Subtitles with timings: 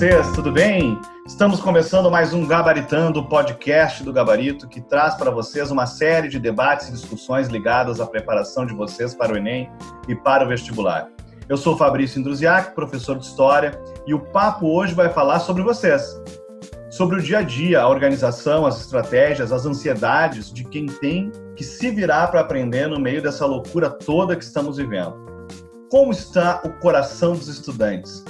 [0.00, 0.32] Vocês?
[0.32, 0.98] Tudo bem?
[1.26, 6.38] Estamos começando mais um Gabaritando, podcast do Gabarito, que traz para vocês uma série de
[6.38, 9.70] debates e discussões ligadas à preparação de vocês para o Enem
[10.08, 11.10] e para o vestibular.
[11.46, 16.18] Eu sou Fabrício Indruziak, professor de História, e o papo hoje vai falar sobre vocês,
[16.88, 21.62] sobre o dia a dia, a organização, as estratégias, as ansiedades de quem tem que
[21.62, 25.14] se virar para aprender no meio dessa loucura toda que estamos vivendo.
[25.90, 28.24] Como está o coração dos estudantes?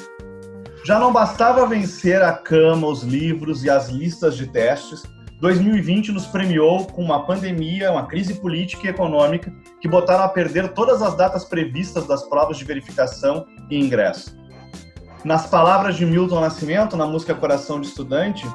[0.84, 5.02] Já não bastava vencer a cama, os livros e as listas de testes,
[5.40, 10.68] 2020 nos premiou com uma pandemia, uma crise política e econômica que botaram a perder
[10.72, 14.38] todas as datas previstas das provas de verificação e ingresso.
[15.24, 18.46] Nas palavras de Milton Nascimento, na música Coração de Estudante,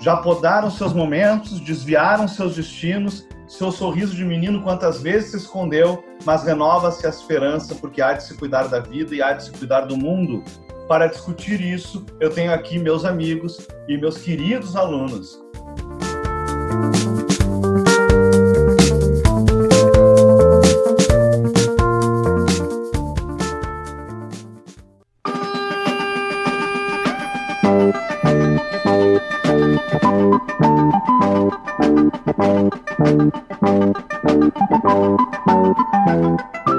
[0.00, 6.02] já podaram seus momentos, desviaram seus destinos seu sorriso de menino quantas vezes se escondeu,
[6.24, 9.52] mas renova-se a esperança porque há de se cuidar da vida e há de se
[9.52, 10.42] cuidar do mundo.
[10.88, 15.40] Para discutir isso, eu tenho aqui meus amigos e meus queridos alunos.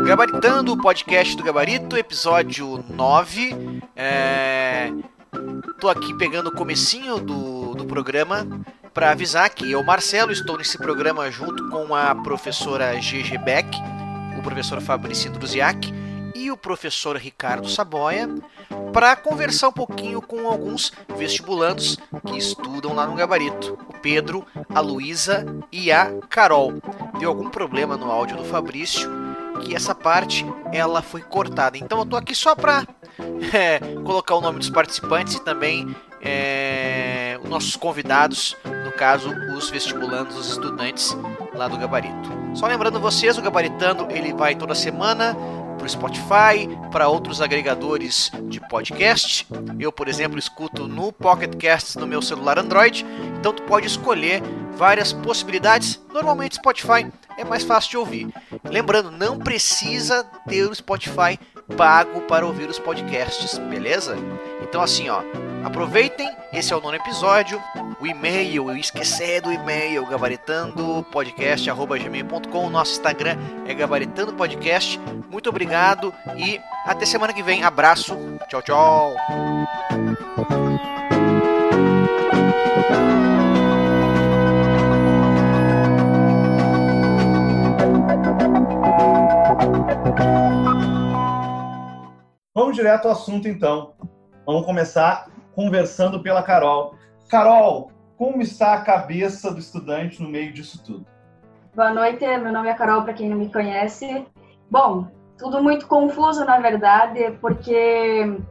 [0.06, 3.82] Gabaritando o podcast do Gabarito, episódio 9.
[3.96, 4.92] É...
[5.80, 8.48] Tô aqui pegando o comecinho do, do programa
[8.94, 13.78] para avisar que eu, Marcelo, estou nesse programa junto com a professora GG Beck,
[14.38, 16.07] o professor Fabrício Druziak
[16.38, 18.30] e o professor Ricardo Saboia
[18.94, 23.78] para conversar um pouquinho com alguns vestibulandos que estudam lá no gabarito.
[23.90, 26.76] O Pedro, a Luísa e a Carol.
[27.20, 29.10] Deu algum problema no áudio do Fabrício
[29.62, 31.76] que essa parte ela foi cortada.
[31.76, 32.86] Então eu tô aqui só para
[33.52, 38.56] é, colocar o nome dos participantes e também é, os nossos convidados,
[38.86, 41.18] no caso os vestibulandos, os estudantes
[41.56, 42.30] lá do gabarito.
[42.54, 45.36] Só lembrando vocês, o gabaritando ele vai toda semana
[45.78, 49.48] para o Spotify, para outros agregadores de podcast.
[49.80, 53.06] Eu, por exemplo, escuto no Pocket Casts no meu celular Android,
[53.40, 54.42] então tu pode escolher
[54.76, 56.02] várias possibilidades.
[56.12, 58.34] Normalmente Spotify é mais fácil de ouvir.
[58.64, 61.40] Lembrando, não precisa ter o Spotify
[61.76, 64.16] pago para ouvir os podcasts, beleza?
[64.62, 65.22] Então assim, ó,
[65.64, 67.62] aproveitem, esse é o nono episódio.
[68.00, 72.70] O e-mail, esquecer do e-mail, gabaritando podcast gmail.com.
[72.70, 75.00] Nosso Instagram é gabaritando podcast.
[75.30, 77.64] Muito obrigado e até semana que vem.
[77.64, 78.16] Abraço,
[78.48, 79.16] tchau, tchau.
[92.58, 93.94] Vamos direto ao assunto, então.
[94.44, 96.96] Vamos começar conversando pela Carol.
[97.30, 101.06] Carol, como está a cabeça do estudante no meio disso tudo?
[101.76, 104.26] Boa noite, meu nome é Carol, para quem não me conhece.
[104.72, 105.06] Bom,
[105.38, 108.42] tudo muito confuso, na verdade, porque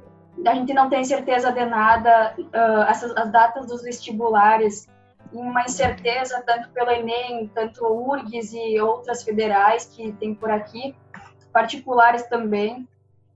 [0.47, 2.33] a gente não tem certeza de nada.
[2.39, 4.87] Uh, essas, as datas dos vestibulares,
[5.33, 10.95] uma incerteza, tanto pelo Enem, tanto URGS e outras federais que tem por aqui,
[11.53, 12.87] particulares também.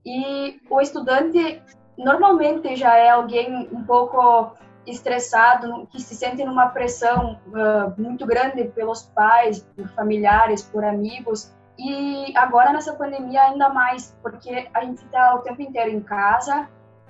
[0.05, 1.61] E o estudante
[1.97, 8.63] normalmente já é alguém um pouco estressado, que se sente numa pressão uh, muito grande
[8.65, 11.53] pelos pais, por familiares, por amigos.
[11.77, 16.67] E agora nessa pandemia ainda mais, porque a gente está o tempo inteiro em casa,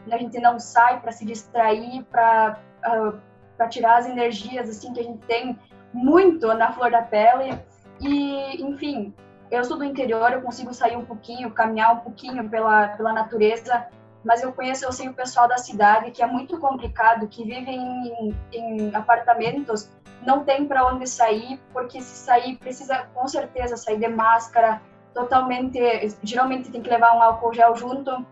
[0.09, 3.18] a gente não sai para se distrair, para uh,
[3.62, 5.56] para tirar as energias assim que a gente tem
[5.94, 7.59] muito na flor da pele.
[8.00, 9.13] E, enfim,
[9.51, 13.85] eu sou do interior, eu consigo sair um pouquinho, caminhar um pouquinho pela, pela natureza,
[14.23, 17.69] mas eu conheço, eu sei o pessoal da cidade que é muito complicado, que vive
[17.69, 19.92] em, em apartamentos,
[20.25, 24.81] não tem para onde sair, porque se sair precisa com certeza sair de máscara,
[25.13, 25.80] totalmente,
[26.24, 28.25] geralmente tem que levar um álcool gel junto,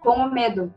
[0.00, 0.74] com o medo.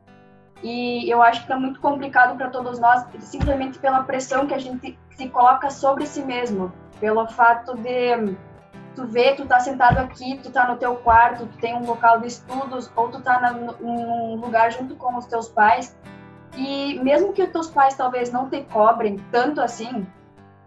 [0.63, 4.57] E eu acho que é muito complicado para todos nós, simplesmente pela pressão que a
[4.57, 8.35] gente se coloca sobre si mesmo, pelo fato de
[8.95, 12.19] tu vê, tu tá sentado aqui, tu tá no teu quarto, tu tem um local
[12.19, 15.95] de estudos, ou tu tá num lugar junto com os teus pais,
[16.57, 20.07] e mesmo que os teus pais talvez não te cobrem tanto assim,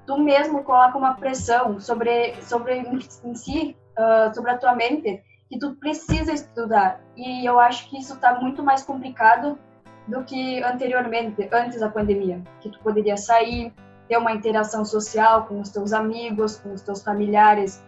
[0.06, 5.58] tu mesmo coloca uma pressão sobre, sobre em si, uh, sobre a tua mente, que
[5.58, 7.00] tu precisa estudar.
[7.16, 9.58] E eu acho que isso está muito mais complicado
[10.06, 13.72] do que anteriormente, antes da pandemia, que tu poderia sair,
[14.08, 17.84] ter uma interação social com os teus amigos, com os teus familiares,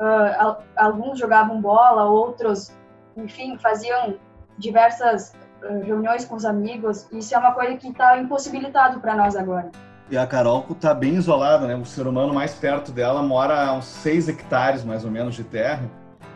[0.00, 2.72] uh, alguns jogavam bola, outros,
[3.16, 4.16] enfim, faziam
[4.58, 7.06] diversas uh, reuniões com os amigos.
[7.12, 9.70] Isso é uma coisa que está impossibilitado para nós agora.
[10.10, 11.76] E a Carol está bem isolada, né?
[11.76, 15.44] O ser humano mais perto dela mora a uns 6 hectares, mais ou menos, de
[15.44, 15.88] terra.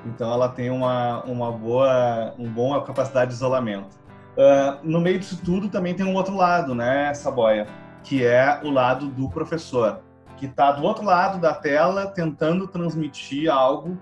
[0.07, 3.99] Então ela tem uma, uma boa, um bom capacidade de isolamento.
[4.37, 7.67] Uh, no meio disso tudo também tem um outro lado, né, Saboia?
[8.05, 10.03] Que é o lado do professor,
[10.37, 13.99] que está do outro lado da tela tentando transmitir algo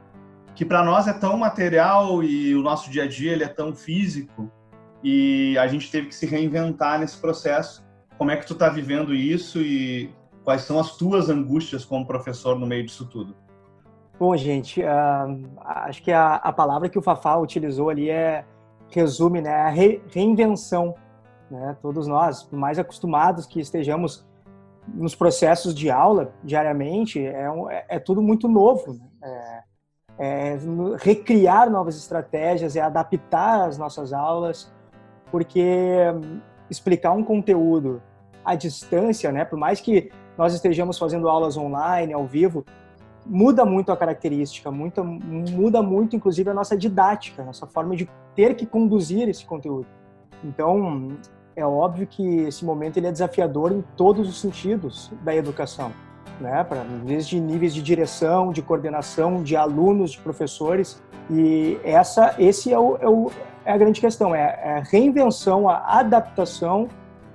[0.55, 3.75] que para nós é tão material e o nosso dia a dia ele é tão
[3.75, 4.51] físico
[5.03, 7.83] e a gente teve que se reinventar nesse processo
[8.19, 10.15] como é que tu está vivendo isso e
[10.45, 13.35] quais são as tuas angústias como professor no meio disso tudo?
[14.19, 18.45] Bom, gente, uh, acho que a, a, palavra que o Fafá utilizou ali é
[18.89, 20.95] resume, né, a re, reinvenção.
[21.51, 21.77] Né?
[21.83, 24.25] Todos nós, mais acostumados que estejamos
[24.87, 28.95] nos processos de aula diariamente, é, um, é, é tudo muito novo.
[28.95, 29.09] Né?
[29.25, 29.63] É,
[30.19, 30.59] é
[30.99, 34.73] recriar novas estratégias, é adaptar as nossas aulas,
[35.31, 35.99] porque
[36.69, 38.03] explicar um conteúdo
[38.45, 39.45] à distância, né?
[39.45, 42.65] Por mais que nós estejamos fazendo aulas online, ao vivo,
[43.25, 48.09] muda muito a característica, muita, muda muito, inclusive, a nossa didática, a nossa forma de
[48.35, 49.87] ter que conduzir esse conteúdo.
[50.43, 51.17] Então,
[51.55, 55.93] é óbvio que esse momento ele é desafiador em todos os sentidos da educação,
[56.41, 56.65] né?
[56.65, 61.03] Para desde níveis de direção, de coordenação, de alunos, de professores.
[61.31, 63.31] E essa, esse é, o, é, o,
[63.65, 66.89] é a grande questão, é, é a reinvenção, a adaptação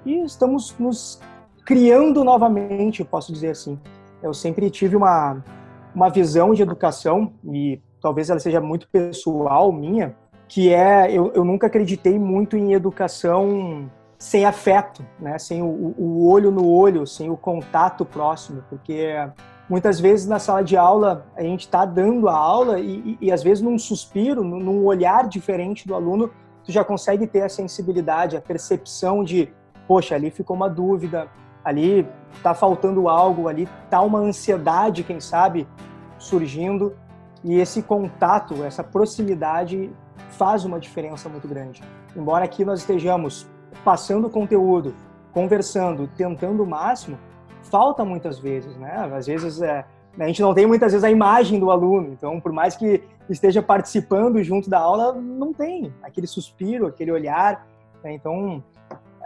[0.05, 1.19] e estamos nos
[1.65, 3.77] criando novamente, posso dizer assim.
[4.23, 5.43] Eu sempre tive uma,
[5.93, 10.15] uma visão de educação, e talvez ela seja muito pessoal minha,
[10.47, 15.37] que é, eu, eu nunca acreditei muito em educação sem afeto, né?
[15.37, 19.13] sem o, o olho no olho, sem o contato próximo, porque
[19.69, 23.31] muitas vezes na sala de aula a gente está dando a aula e, e, e,
[23.31, 26.31] às vezes num suspiro, num olhar diferente do aluno,
[26.63, 29.53] tu já consegue ter a sensibilidade, a percepção de
[29.87, 31.27] poxa, ali ficou uma dúvida,
[31.63, 35.67] ali está faltando algo, ali está uma ansiedade, quem sabe,
[36.19, 36.95] surgindo.
[37.43, 39.89] E esse contato, essa proximidade
[40.31, 41.81] faz uma diferença muito grande.
[42.15, 43.47] Embora aqui nós estejamos
[43.83, 44.94] passando conteúdo,
[45.33, 47.18] conversando, tentando o máximo,
[47.63, 49.09] falta muitas vezes, né?
[49.13, 49.85] Às vezes é,
[50.19, 53.62] a gente não tem muitas vezes a imagem do aluno, então por mais que esteja
[53.62, 57.68] participando junto da aula, não tem aquele suspiro, aquele olhar.
[58.03, 58.13] Né?
[58.13, 58.63] Então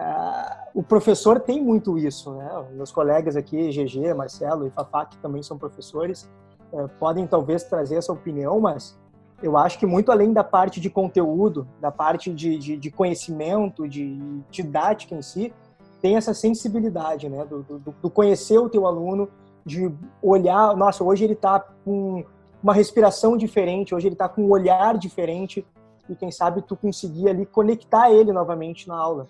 [0.01, 2.65] Uh, o professor tem muito isso, né?
[2.71, 6.27] Meus colegas aqui, GG, Marcelo e Fafá, que também são professores,
[6.73, 8.97] uh, podem talvez trazer essa opinião, mas
[9.41, 13.87] eu acho que muito além da parte de conteúdo, da parte de, de, de conhecimento,
[13.87, 15.53] de didática em si,
[16.01, 17.45] tem essa sensibilidade, né?
[17.45, 19.29] Do, do, do, conhecer o teu aluno,
[19.65, 19.91] de
[20.21, 22.23] olhar, nossa, hoje ele está com
[22.61, 25.65] uma respiração diferente, hoje ele está com um olhar diferente,
[26.09, 29.27] e quem sabe tu conseguir ali conectar ele novamente na aula.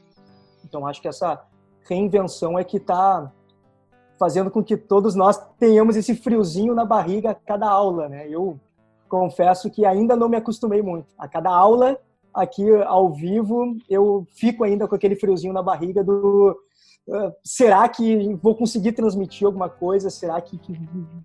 [0.64, 1.42] Então, acho que essa
[1.88, 3.32] reinvenção é que está
[4.18, 8.28] fazendo com que todos nós tenhamos esse friozinho na barriga a cada aula, né?
[8.30, 8.60] Eu
[9.12, 11.14] confesso que ainda não me acostumei muito.
[11.18, 12.00] A cada aula
[12.34, 16.58] aqui ao vivo, eu fico ainda com aquele friozinho na barriga do
[17.10, 20.10] uh, será que vou conseguir transmitir alguma coisa?
[20.10, 20.58] Será que,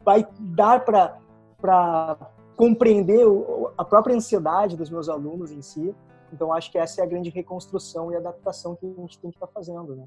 [0.05, 1.17] vai dar para
[1.59, 2.19] para
[2.55, 3.25] compreender
[3.79, 5.95] a própria ansiedade dos meus alunos em si?
[6.33, 9.37] Então, acho que essa é a grande reconstrução e adaptação que a gente tem que
[9.37, 9.97] estar tá fazendo.
[9.97, 10.07] Né?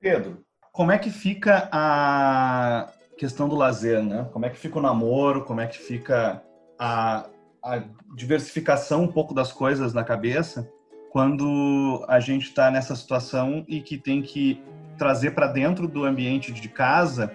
[0.00, 0.38] Pedro,
[0.72, 4.28] como é que fica a questão do lazer, né?
[4.32, 5.44] Como é que fica o namoro?
[5.44, 6.42] Como é que fica
[6.78, 7.28] a,
[7.62, 7.82] a
[8.14, 10.70] diversificação um pouco das coisas na cabeça
[11.10, 14.62] quando a gente está nessa situação e que tem que
[14.96, 17.34] trazer para dentro do ambiente de casa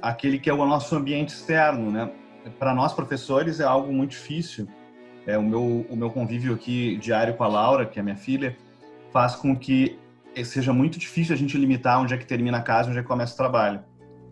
[0.00, 2.10] aquele que é o nosso ambiente externo, né?
[2.58, 4.66] Para nós professores é algo muito difícil
[5.28, 8.56] é, o, meu, o meu convívio aqui diário com a Laura, que é minha filha,
[9.12, 9.98] faz com que
[10.42, 13.08] seja muito difícil a gente limitar onde é que termina a casa, onde é que
[13.08, 13.84] começa o trabalho.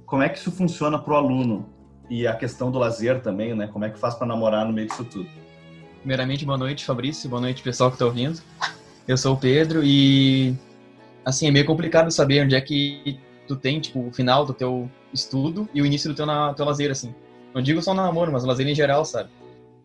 [0.06, 1.68] Como é que isso funciona para o aluno?
[2.08, 3.66] E a questão do lazer também, né?
[3.66, 5.28] Como é que faz para namorar no meio disso tudo?
[5.98, 7.28] Primeiramente, boa noite, Fabrício.
[7.28, 8.40] Boa noite, pessoal que está ouvindo.
[9.08, 10.54] Eu sou o Pedro e,
[11.24, 14.88] assim, é meio complicado saber onde é que tu tem, tipo, o final do teu
[15.12, 17.12] estudo e o início do teu, na, teu lazer, assim.
[17.52, 19.28] Não digo só no namoro, mas lazer em geral, sabe?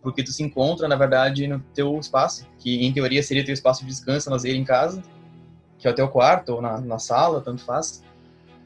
[0.01, 3.81] porque tu se encontra, na verdade, no teu espaço, que em teoria seria teu espaço
[3.81, 5.01] de descanso, lazer em casa,
[5.77, 8.03] que é o teu quarto ou na, na sala, tanto faz,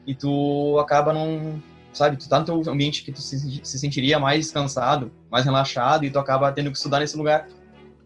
[0.06, 1.60] e tu acaba num,
[1.92, 6.04] sabe, tu tá no teu ambiente que tu se, se sentiria mais descansado, mais relaxado,
[6.04, 7.48] e tu acaba tendo que estudar nesse lugar.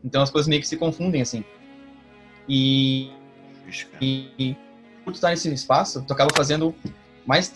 [0.02, 1.44] Então as coisas meio que se confundem, assim.
[2.48, 3.10] E,
[4.00, 4.56] e,
[5.04, 6.74] por tu tá nesse espaço, tu acaba fazendo
[7.26, 7.52] mais,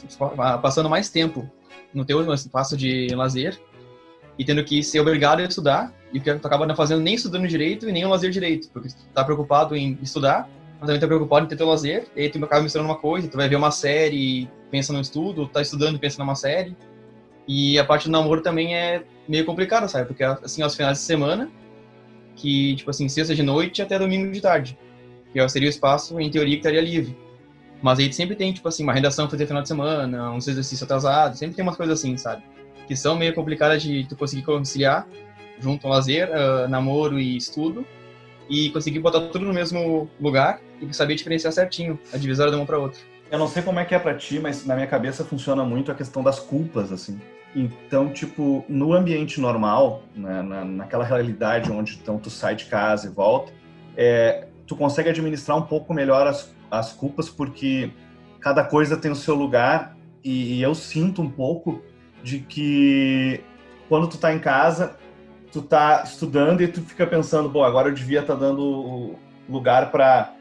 [0.63, 1.51] passando mais tempo
[1.93, 3.59] no teu espaço de lazer
[4.39, 7.47] e tendo que ser obrigado a estudar, e que tu acaba não fazendo nem estudando
[7.47, 10.49] direito e nem o lazer direito, porque tu tá preocupado em estudar,
[10.85, 13.27] mas também tá preocupado em ter teu lazer, e aí tu acaba misturando uma coisa,
[13.27, 16.77] tu vai ver uma série, pensa no estudo, tá estudando pensa numa série.
[17.49, 20.07] E a parte do namoro também é meio complicada, sabe?
[20.07, 21.51] Porque assim, aos finais de semana,
[22.37, 24.79] que tipo assim, sexta de noite até domingo de tarde,
[25.33, 27.17] que seria o espaço em teoria que estaria livre.
[27.83, 31.39] Mas aí sempre tem, tipo assim, uma redação fazer final de semana, uns exercícios atrasados,
[31.39, 32.43] sempre tem umas coisas assim, sabe?
[32.87, 35.07] Que são meio complicadas de tu conseguir conciliar
[35.61, 37.87] junto ao lazer, uh, namoro e estudo,
[38.49, 42.67] e conseguir botar tudo no mesmo lugar e saber diferenciar certinho a divisória de uma
[42.67, 43.01] para outra.
[43.31, 45.91] Eu não sei como é que é para ti, mas na minha cabeça funciona muito
[45.91, 47.21] a questão das culpas, assim.
[47.55, 53.07] Então, tipo, no ambiente normal, né, na, naquela realidade onde então, tu sai de casa
[53.07, 53.53] e volta,
[53.97, 57.93] é, tu consegue administrar um pouco melhor as, as culpas, porque
[58.41, 61.83] cada coisa tem o seu lugar, e, e eu sinto um pouco
[62.23, 63.41] de que
[63.89, 64.97] quando tu tá em casa,
[65.53, 69.15] tu tá estudando e tu fica pensando, bom, agora eu devia estar tá dando
[69.49, 70.34] lugar para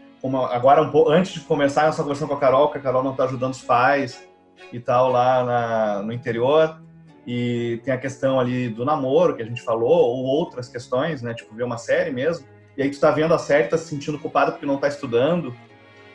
[0.50, 3.12] agora um pouco antes de começar essa conversa com a Carol, que a Carol não
[3.12, 4.28] está ajudando os pais
[4.72, 6.82] e tal lá na, no interior
[7.26, 11.34] e tem a questão ali do namoro que a gente falou ou outras questões, né,
[11.34, 12.46] tipo ver uma série mesmo.
[12.78, 15.56] E aí tu tá vendo a série, tá se sentindo culpado porque não tá estudando.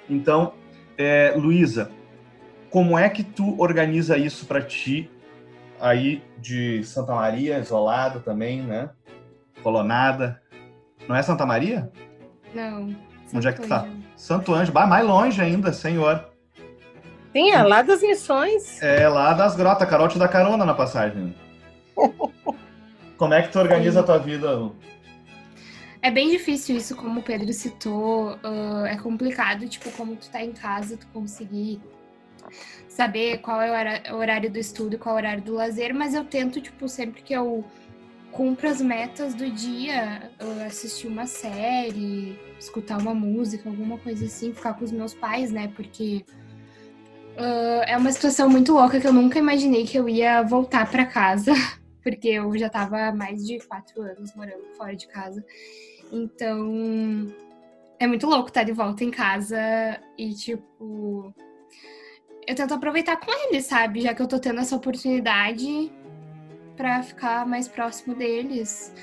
[0.09, 0.55] Então,
[0.97, 1.91] é, Luísa,
[2.71, 5.11] como é que tu organiza isso para ti
[5.81, 8.91] aí de Santa Maria, isolada também, né?
[9.63, 10.43] Colonada.
[11.09, 11.91] Não é Santa Maria?
[12.55, 13.08] Não.
[13.33, 13.87] Onde é que tu tá?
[14.17, 14.73] Santo Anjo.
[14.73, 16.29] Bah, mais longe ainda, senhor.
[17.33, 18.83] Sim, é lá das missões.
[18.83, 19.89] É lá das grotas.
[19.89, 21.35] Carol te dá carona na passagem.
[23.17, 24.75] Como é que tu organiza a tua vida, Lu?
[26.01, 28.35] É bem difícil isso, como o Pedro citou.
[28.37, 31.81] Uh, é complicado, tipo, como tu tá em casa, tu conseguir
[32.89, 36.15] saber qual é o horário do estudo e qual é o horário do lazer, mas
[36.15, 37.65] eu tento, tipo, sempre que eu
[38.33, 40.31] cumpro as metas do dia,
[40.67, 45.73] assistir uma série, escutar uma música, alguma coisa assim, ficar com os meus pais, né?
[45.75, 46.25] Porque
[47.37, 51.07] uh, é uma situação muito louca que eu nunca imaginei que eu ia voltar para
[51.07, 51.53] casa,
[52.03, 55.45] porque eu já tava há mais de quatro anos morando fora de casa.
[56.11, 57.27] Então,
[57.99, 59.59] é muito louco estar de volta em casa
[60.17, 61.35] e, tipo,
[62.47, 64.01] eu tento aproveitar com eles, sabe?
[64.01, 65.93] Já que eu tô tendo essa oportunidade
[66.79, 68.95] para ficar mais próximo deles.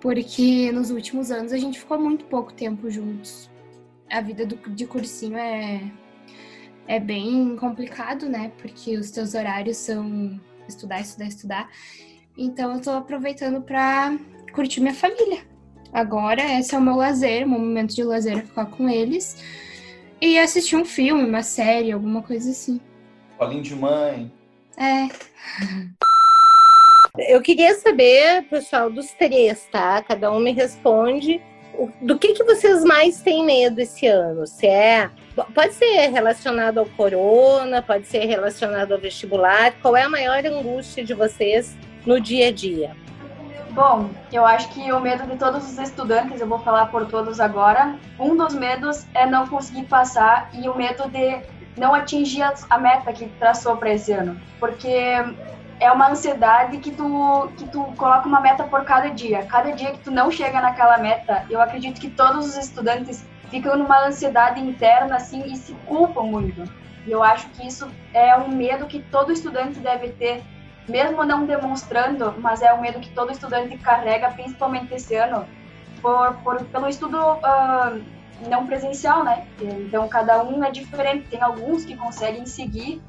[0.00, 3.48] Porque nos últimos anos a gente ficou muito pouco tempo juntos.
[4.10, 5.80] A vida do, de cursinho é,
[6.88, 8.50] é bem complicado, né?
[8.58, 11.70] Porque os teus horários são estudar, estudar, estudar.
[12.36, 14.18] Então eu tô aproveitando para
[14.52, 15.46] curtir minha família.
[15.92, 19.36] Agora esse é o meu lazer, o meu momento de lazer é ficar com eles
[20.20, 22.80] e assistir um filme, uma série, alguma coisa assim.
[23.38, 24.32] Colinho de mãe.
[24.76, 25.08] É.
[27.18, 30.02] Eu queria saber, pessoal, dos três, tá?
[30.02, 31.40] Cada um me responde.
[32.00, 34.46] Do que, que vocês mais têm medo esse ano?
[34.46, 35.10] Se é.
[35.54, 39.72] Pode ser relacionado ao corona, pode ser relacionado ao vestibular.
[39.80, 41.76] Qual é a maior angústia de vocês
[42.06, 42.96] no dia a dia?
[43.70, 47.40] Bom, eu acho que o medo de todos os estudantes, eu vou falar por todos
[47.40, 51.40] agora, um dos medos é não conseguir passar e o medo de
[51.76, 54.90] não atingir a meta que traçou para esse ano, porque
[55.80, 59.44] é uma ansiedade que tu que tu coloca uma meta por cada dia.
[59.46, 63.76] Cada dia que tu não chega naquela meta, eu acredito que todos os estudantes ficam
[63.76, 66.62] numa ansiedade interna assim e se culpam muito.
[67.06, 70.42] E eu acho que isso é um medo que todo estudante deve ter
[70.86, 75.46] mesmo não demonstrando, mas é um medo que todo estudante carrega, principalmente esse ano,
[76.02, 78.02] por, por pelo estudo uh,
[78.48, 79.46] não presencial, né?
[79.60, 81.28] Então, cada um é diferente.
[81.28, 83.00] Tem alguns que conseguem seguir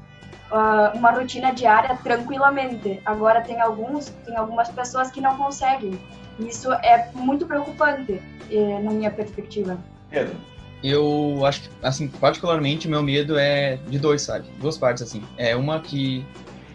[0.52, 3.00] uh, uma rotina diária tranquilamente.
[3.04, 5.98] Agora, tem alguns, tem algumas pessoas que não conseguem.
[6.38, 9.78] Isso é muito preocupante, eh, na minha perspectiva.
[10.10, 10.34] Pedro?
[10.82, 14.48] Eu acho que, assim, particularmente, meu medo é de dois, sabe?
[14.58, 15.22] Duas partes, assim.
[15.36, 16.24] É uma que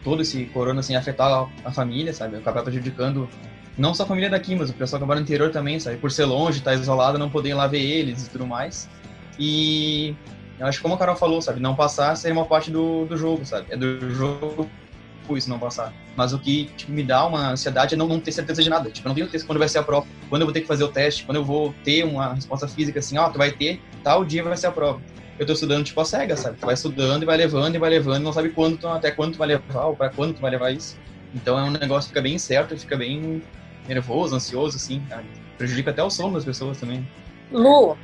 [0.04, 2.38] todo esse corona assim afetar a família, sabe?
[2.38, 3.28] Acabar prejudicando
[3.78, 5.98] não só a família daqui, mas o pessoal que mora no interior também, sabe?
[5.98, 8.90] Por ser longe, estar tá isolado, não poder ir lá ver eles e tudo mais.
[9.38, 10.16] E
[10.60, 11.60] eu acho que como a Carol falou, sabe?
[11.60, 13.68] Não passar seria uma parte do, do jogo, sabe?
[13.70, 14.70] É do jogo
[15.32, 15.94] isso não passar.
[16.16, 18.90] Mas o que tipo, me dá uma ansiedade é não, não ter certeza de nada.
[18.90, 20.68] Tipo, eu não tenho certeza quando vai ser a prova, quando eu vou ter que
[20.68, 23.52] fazer o teste, quando eu vou ter uma resposta física assim, ó, oh, tu vai
[23.52, 25.02] ter, tal dia vai ser a prova
[25.40, 26.58] eu tô estudando tipo a cega, sabe?
[26.58, 29.34] Tu vai estudando e vai levando e vai levando, não sabe quando tu, até quando
[29.34, 30.98] tu vai levar ou para quando tu vai levar isso.
[31.34, 33.42] Então é um negócio que fica bem incerto e fica bem
[33.88, 35.24] nervoso, ansioso, assim, cara.
[35.58, 37.08] Prejudica até o sono das pessoas também.
[37.52, 37.96] Lu,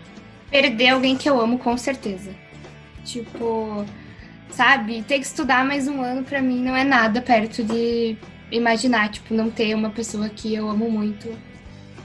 [0.49, 2.31] perder alguém que eu amo com certeza.
[3.03, 3.85] Tipo,
[4.49, 8.17] sabe, ter que estudar mais um ano para mim não é nada perto de
[8.51, 11.29] imaginar, tipo, não ter uma pessoa que eu amo muito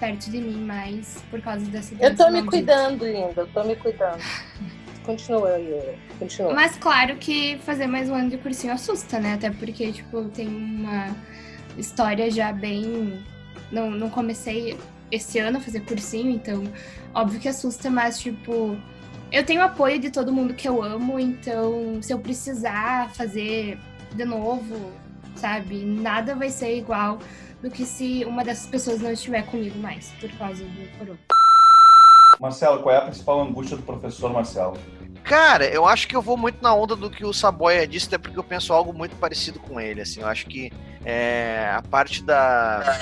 [0.00, 2.50] perto de mim mais por causa dessa Eu tô me maldita.
[2.50, 3.32] cuidando, linda.
[3.36, 4.18] Eu tô me cuidando.
[5.04, 5.94] Continua, Yura.
[6.18, 6.52] Continua.
[6.54, 9.34] Mas claro que fazer mais um ano de cursinho assusta, né?
[9.34, 11.16] Até porque, tipo, tem uma
[11.78, 13.18] história já bem.
[13.72, 14.76] Não, não comecei
[15.10, 16.62] esse ano a fazer cursinho, então
[17.14, 18.76] óbvio que assusta, mas tipo.
[19.30, 23.78] Eu tenho apoio de todo mundo que eu amo, então se eu precisar fazer
[24.14, 24.90] de novo,
[25.36, 25.84] sabe?
[25.84, 27.18] Nada vai ser igual
[27.62, 31.18] do que se uma dessas pessoas não estiver comigo mais, por causa do corona.
[32.40, 34.78] Marcelo, qual é a principal angústia do professor Marcelo?
[35.24, 38.16] Cara, eu acho que eu vou muito na onda do que o Saboia disse, até
[38.16, 40.00] porque eu penso algo muito parecido com ele.
[40.00, 40.72] Assim, eu acho que
[41.04, 42.98] é, a parte da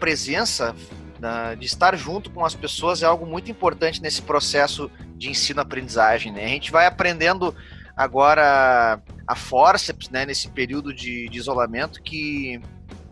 [0.00, 0.74] presença,
[1.22, 6.32] da- de estar junto com as pessoas é algo muito importante nesse processo de ensino-aprendizagem.
[6.32, 6.44] Né?
[6.44, 7.54] A gente vai aprendendo
[7.96, 12.60] agora a forceps, né, nesse período de, de isolamento, que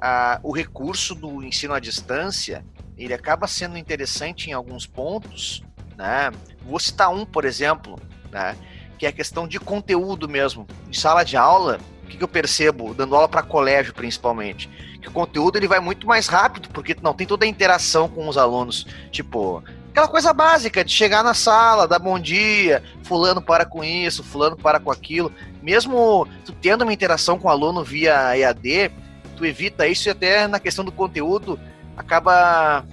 [0.02, 2.64] ah, o recurso do ensino à distância
[2.98, 5.62] ele acaba sendo interessante em alguns pontos.
[5.96, 6.32] Né?
[6.64, 7.96] Vou citar um, por exemplo,
[8.32, 8.56] né?
[8.98, 10.66] que é a questão de conteúdo mesmo.
[10.88, 11.78] Em sala de aula,
[12.10, 14.68] que, que eu percebo, dando aula para colégio principalmente?
[15.00, 18.28] Que o conteúdo ele vai muito mais rápido, porque não tem toda a interação com
[18.28, 18.86] os alunos.
[19.10, 24.22] Tipo, aquela coisa básica de chegar na sala, dar bom dia, fulano para com isso,
[24.22, 25.32] fulano para com aquilo.
[25.62, 28.90] Mesmo tu tendo uma interação com o aluno via EAD,
[29.36, 31.58] tu evita isso e até na questão do conteúdo
[31.96, 32.84] acaba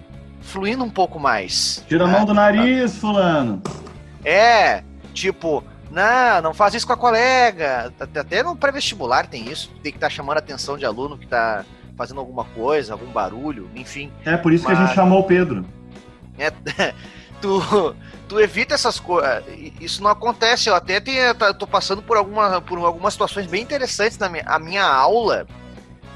[0.42, 1.84] fluindo um pouco mais.
[1.88, 2.14] Tira a né?
[2.14, 3.62] mão do nariz, fulano.
[4.24, 4.84] É,
[5.14, 5.64] tipo,
[5.98, 7.94] não, não faz isso com a colega.
[8.00, 9.70] Até- Até no pré-vestibular tem isso.
[9.84, 11.66] Tem que estar chamando a atenção de aluno que está
[11.98, 14.12] fazendo alguma coisa, algum barulho, enfim.
[14.24, 15.66] É por isso que a Mas- gente chamou o Pedro.
[16.38, 16.52] É,
[17.42, 17.96] tu,
[18.28, 19.44] tu evita essas coisas.
[19.82, 20.70] Isso não acontece.
[20.70, 24.44] Eu até tenho, tá- tô passando por, alguma, por algumas situações bem interessantes na minha,
[24.46, 25.48] a minha aula.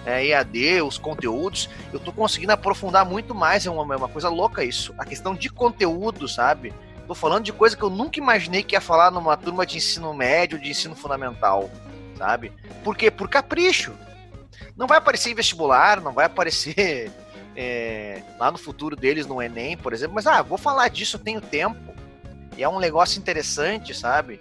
[0.03, 4.29] É, EAD, os conteúdos, eu tô conseguindo aprofundar muito mais, é uma, é uma coisa
[4.29, 4.95] louca isso.
[4.97, 6.73] A questão de conteúdo, sabe?
[7.11, 10.13] Tô falando de coisa que eu nunca imaginei que ia falar numa turma de ensino
[10.13, 11.69] médio, de ensino fundamental,
[12.17, 12.53] sabe?
[12.85, 13.11] Por quê?
[13.11, 13.93] Por capricho.
[14.77, 17.11] Não vai aparecer em vestibular, não vai aparecer
[17.53, 21.19] é, lá no futuro deles no Enem, por exemplo, mas ah, vou falar disso, eu
[21.19, 21.93] tenho tempo.
[22.55, 24.39] E é um negócio interessante, sabe?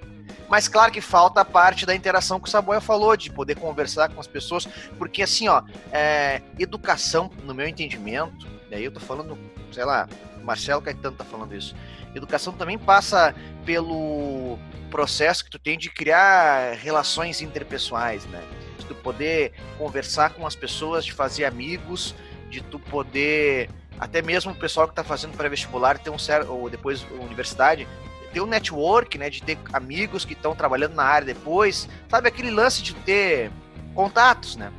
[0.48, 4.10] Mas claro que falta a parte da interação que o Saboia falou, de poder conversar
[4.10, 4.64] com as pessoas,
[4.96, 9.36] porque assim, ó, é, educação, no meu entendimento, e aí eu tô falando,
[9.72, 10.08] sei lá,
[10.44, 11.74] Marcelo Caetano tá falando isso.
[12.14, 14.58] Educação também passa pelo
[14.90, 18.42] processo que tu tem de criar relações interpessoais, né?
[18.78, 22.14] De tu poder conversar com as pessoas, de fazer amigos,
[22.48, 26.70] de tu poder até mesmo o pessoal que está fazendo pré-vestibular ter um certo ou
[26.70, 27.86] depois universidade
[28.32, 32.50] ter um network, né, de ter amigos que estão trabalhando na área depois, sabe aquele
[32.50, 33.50] lance de ter
[33.94, 34.72] contatos, né?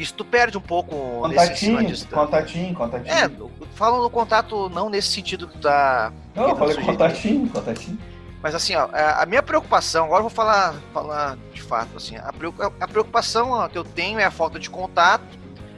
[0.00, 0.94] Isso tu perde um pouco
[1.28, 2.16] nesse Contatinho, distância.
[2.16, 3.12] contatinho, contatinho.
[3.14, 3.30] É,
[3.74, 6.92] falam no contato não nesse sentido que tu tá Não, eu falei sugeriu.
[6.96, 7.98] contatinho, contatinho.
[8.40, 12.16] Mas assim, ó, a a minha preocupação, agora eu vou falar, falar de fato, assim,
[12.16, 15.24] a preocu- a preocupação que eu tenho é a falta de contato,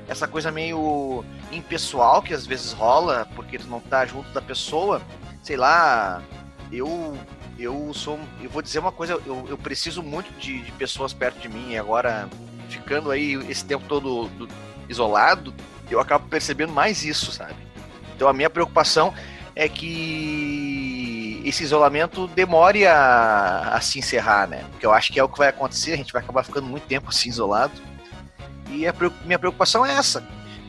[0.06, 5.00] essa coisa meio impessoal que às vezes rola, porque tu não tá junto da pessoa,
[5.42, 6.20] sei lá,
[6.70, 7.16] eu
[7.59, 11.38] eu sou, eu vou dizer uma coisa, eu, eu preciso muito de, de pessoas perto
[11.40, 12.28] de mim, e agora
[12.78, 14.48] ficando aí esse tempo todo do-
[14.88, 15.54] isolado,
[15.90, 17.54] eu acabo percebendo mais isso, sabe?
[18.16, 19.12] Então a minha preocupação
[19.54, 24.64] é que esse isolamento demore a, a se encerrar, né?
[24.70, 26.87] Porque eu acho que é o que vai acontecer, a gente vai acabar ficando muito
[26.87, 27.72] tempo assim isolado.
[28.68, 30.24] E a minha preocupação é essa.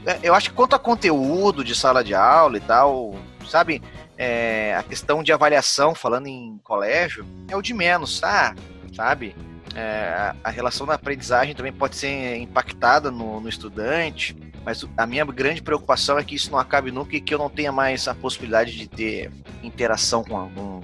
[0.06, 3.16] É, Eu acho que quanto a conteúdo de sala de aula e tal,
[3.48, 3.82] sabe?
[4.18, 8.56] É, a questão de avaliação, falando em colégio, é o de menos, tá?
[8.96, 9.36] Sabe?
[9.76, 15.24] É, a, relação da aprendizagem também pode ser impactada no, no estudante, mas a minha
[15.26, 18.14] grande preocupação é que isso não acabe nunca e que eu não tenha mais a
[18.14, 19.32] possibilidade de ter
[19.64, 20.82] interação com, com,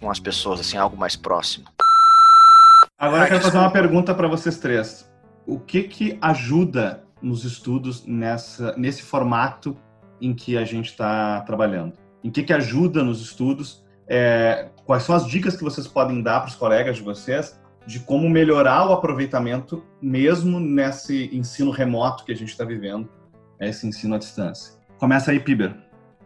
[0.00, 1.66] com as pessoas, assim, algo mais próximo.
[2.98, 5.10] Agora Ah, eu quero fazer uma pergunta para vocês três.
[5.46, 9.76] O que que ajuda nos estudos nessa, nesse formato
[10.20, 11.94] em que a gente está trabalhando?
[12.22, 13.84] Em que que ajuda nos estudos?
[14.08, 18.00] É, quais são as dicas que vocês podem dar para os colegas de vocês de
[18.00, 23.08] como melhorar o aproveitamento mesmo nesse ensino remoto que a gente está vivendo,
[23.60, 24.74] esse ensino à distância?
[24.98, 25.74] Começa aí, Piber.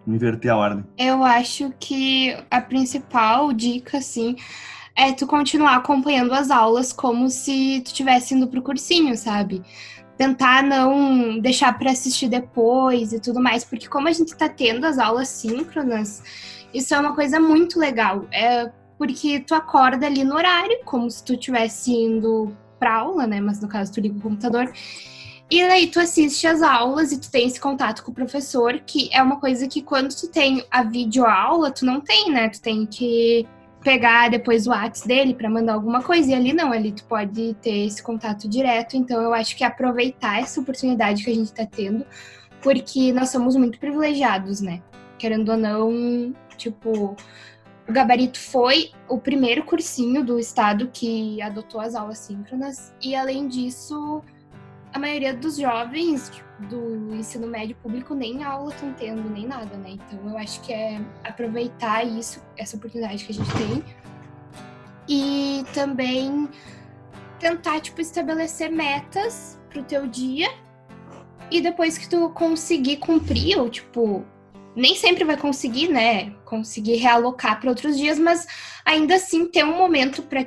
[0.06, 0.84] Inverter a ordem.
[0.96, 4.36] Eu acho que a principal dica, assim,
[4.96, 9.62] é tu continuar acompanhando as aulas como se tu estivesse indo pro cursinho, sabe?
[10.16, 14.86] Tentar não deixar para assistir depois e tudo mais, porque como a gente tá tendo
[14.86, 16.22] as aulas síncronas,
[16.72, 18.26] isso é uma coisa muito legal.
[18.32, 23.40] É porque tu acorda ali no horário, como se tu estivesse indo pra aula, né?
[23.40, 24.70] Mas no caso tu liga o computador
[25.50, 29.08] E aí tu assiste as aulas e tu tem esse contato com o professor, que
[29.10, 32.50] é uma coisa que quando tu tem a videoaula, tu não tem, né?
[32.50, 33.48] Tu tem que
[33.82, 36.30] pegar depois o WhatsApp dele para mandar alguma coisa.
[36.30, 38.98] E ali não, ali tu pode ter esse contato direto.
[38.98, 42.04] Então eu acho que aproveitar essa oportunidade que a gente tá tendo,
[42.60, 44.82] porque nós somos muito privilegiados, né?
[45.18, 47.16] Querendo ou não, tipo,
[47.90, 52.94] o Gabarito foi o primeiro cursinho do estado que adotou as aulas síncronas.
[53.02, 54.22] E além disso,
[54.92, 59.76] a maioria dos jovens tipo, do ensino médio público nem aula estão tendo, nem nada,
[59.76, 59.90] né?
[59.90, 63.84] Então eu acho que é aproveitar isso, essa oportunidade que a gente tem.
[65.08, 66.48] E também
[67.40, 70.48] tentar, tipo, estabelecer metas pro teu dia.
[71.50, 74.24] E depois que tu conseguir cumprir, ou tipo,
[74.74, 76.30] nem sempre vai conseguir, né?
[76.44, 78.46] Conseguir realocar para outros dias, mas
[78.84, 80.46] ainda assim ter um momento para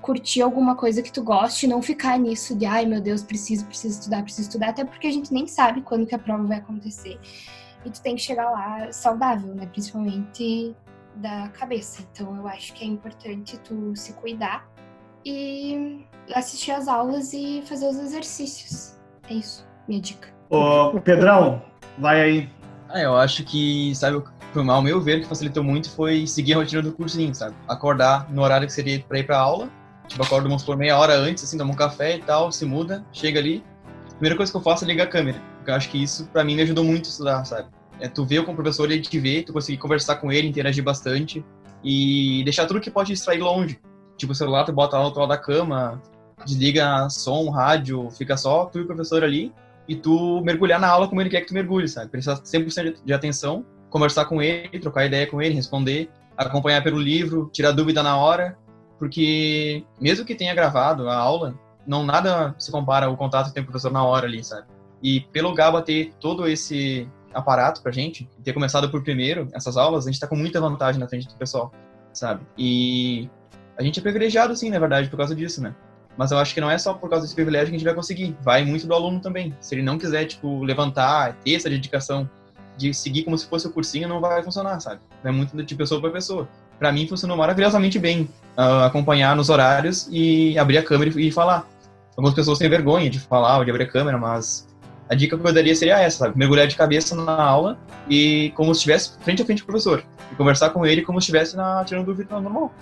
[0.00, 4.00] curtir alguma coisa que tu goste, não ficar nisso de ai meu Deus, preciso, preciso
[4.00, 7.18] estudar, preciso estudar, até porque a gente nem sabe quando que a prova vai acontecer.
[7.84, 9.66] E tu tem que chegar lá saudável, né?
[9.66, 10.74] Principalmente
[11.16, 12.02] da cabeça.
[12.12, 14.68] Então eu acho que é importante tu se cuidar
[15.24, 18.98] e assistir as aulas e fazer os exercícios.
[19.28, 20.28] É isso, minha dica.
[20.50, 21.62] Ô, Pedrão,
[21.98, 22.50] vai aí.
[22.94, 24.22] Ah, eu acho que, sabe,
[24.54, 27.56] ao meu ver, que facilitou muito foi seguir a rotina do cursinho, sabe?
[27.66, 29.68] Acordar no horário que seria para ir para aula
[30.08, 33.04] Tipo, acordo, vamos por meia hora antes, assim, tomo um café e tal, se muda,
[33.12, 33.64] chega ali.
[34.10, 35.40] Primeira coisa que eu faço é ligar a câmera.
[35.56, 37.68] Porque eu acho que isso, para mim, me ajudou muito a estudar, sabe?
[38.00, 40.84] É tu ver com o professor, ele te vê, tu conseguir conversar com ele, interagir
[40.84, 41.44] bastante
[41.82, 43.78] e deixar tudo que pode distrair longe.
[44.16, 46.00] Tipo, o celular, tu bota lá no lado da cama,
[46.44, 49.52] desliga som, rádio, fica só tu e o professor ali
[49.88, 52.10] e tu mergulhar na aula como ele quer que tu mergulhe, sabe?
[52.10, 57.50] Prestar 100% de atenção, conversar com ele, trocar ideia com ele, responder, acompanhar pelo livro,
[57.52, 58.56] tirar dúvida na hora
[58.98, 63.62] porque mesmo que tenha gravado a aula, não nada se compara ao contato que tem
[63.62, 64.66] o professor na hora ali, sabe?
[65.02, 70.06] E pelo Gaba ter todo esse aparato pra gente, ter começado por primeiro essas aulas,
[70.06, 71.72] a gente tá com muita vantagem na frente do pessoal,
[72.12, 72.46] sabe?
[72.56, 73.28] E
[73.76, 75.74] a gente é privilegiado sim, na verdade, por causa disso, né?
[76.16, 77.94] Mas eu acho que não é só por causa desse privilégio que a gente vai
[77.94, 78.36] conseguir.
[78.42, 79.54] Vai muito do aluno também.
[79.60, 82.28] Se ele não quiser, tipo, levantar, ter essa dedicação
[82.76, 85.00] de seguir como se fosse o cursinho, não vai funcionar, sabe?
[85.24, 86.48] É muito de pessoa para pessoa
[86.78, 91.66] para mim funcionou maravilhosamente bem uh, acompanhar nos horários e abrir a câmera e, falar.
[92.16, 94.68] Algumas pessoas têm vergonha de falar ou de abrir a câmera, mas
[95.08, 96.38] a dica que eu daria seria essa, sabe?
[96.38, 100.04] Mergulhar de cabeça na aula e como se estivesse frente a frente com o professor.
[100.30, 102.72] E conversar com ele como se estivesse na, tirando dúvida normal.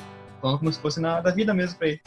[0.40, 2.00] Falando como se fosse na, da vida mesmo para ele.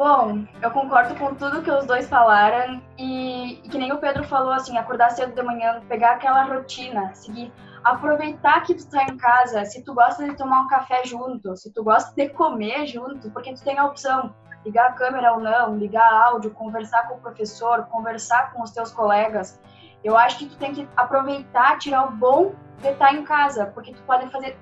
[0.00, 4.24] Bom, eu concordo com tudo que os dois falaram e, e que nem o Pedro
[4.24, 7.52] falou, assim, acordar cedo de manhã, pegar aquela rotina, seguir
[7.84, 11.70] aproveitar que tu tá em casa, se tu gosta de tomar um café junto, se
[11.70, 14.34] tu gosta de comer junto, porque tu tem a opção
[14.64, 18.90] ligar a câmera ou não, ligar áudio, conversar com o professor, conversar com os teus
[18.90, 19.60] colegas.
[20.02, 23.92] Eu acho que tu tem que aproveitar, tirar o bom de estar em casa, porque
[23.92, 24.58] tu pode fazer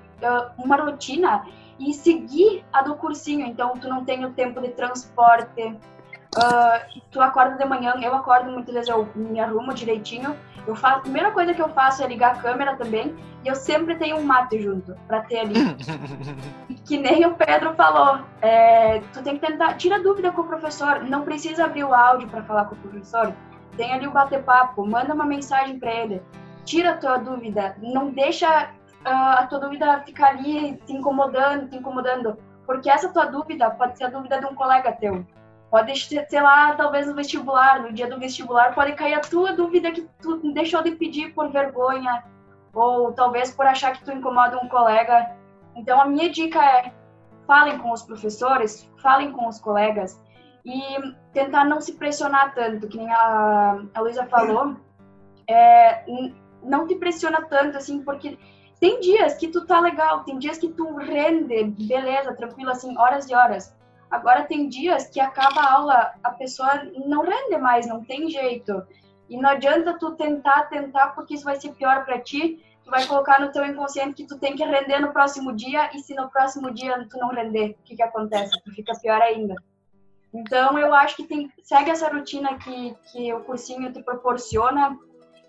[0.57, 1.45] uma rotina
[1.79, 3.45] e seguir a do cursinho.
[3.45, 5.77] Então, tu não tem o tempo de transporte,
[6.37, 10.35] uh, tu acorda de manhã, eu acordo muitas vezes, eu me arrumo direitinho,
[10.67, 13.55] eu faço, a primeira coisa que eu faço é ligar a câmera também, e eu
[13.55, 15.53] sempre tenho um mate junto, pra ter ali.
[16.85, 21.03] que nem o Pedro falou, é, tu tem que tentar, tira dúvida com o professor,
[21.03, 23.33] não precisa abrir o áudio para falar com o professor,
[23.77, 26.21] tem ali o bater-papo, manda uma mensagem para ele,
[26.65, 28.69] tira a tua dúvida, não deixa
[29.09, 34.05] a tua dúvida ficar ali te incomodando, te incomodando, porque essa tua dúvida pode ser
[34.05, 35.25] a dúvida de um colega teu.
[35.71, 39.53] Pode ser, sei lá, talvez no vestibular, no dia do vestibular, pode cair a tua
[39.53, 42.23] dúvida que tu deixou de pedir por vergonha,
[42.73, 45.35] ou talvez por achar que tu incomoda um colega.
[45.75, 46.91] Então, a minha dica é:
[47.45, 50.19] falem com os professores, falem com os colegas
[50.65, 50.81] e
[51.33, 54.75] tentar não se pressionar tanto, que nem a, a Luísa falou.
[55.47, 56.03] É,
[56.63, 58.37] não te pressiona tanto, assim, porque
[58.79, 63.29] tem dias que tu tá legal, tem dias que tu rende, beleza, tranquilo, assim, horas
[63.29, 63.75] e horas.
[64.09, 68.81] Agora tem dias que acaba a aula, a pessoa não rende mais, não tem jeito.
[69.29, 72.63] E não adianta tu tentar, tentar, porque isso vai ser pior para ti.
[72.83, 75.99] Tu vai colocar no teu inconsciente que tu tem que render no próximo dia, e
[75.99, 78.51] se no próximo dia tu não render, o que que acontece?
[78.63, 79.55] Tu fica pior ainda.
[80.33, 84.97] Então, eu acho que tem, segue essa rotina que, que o cursinho te proporciona,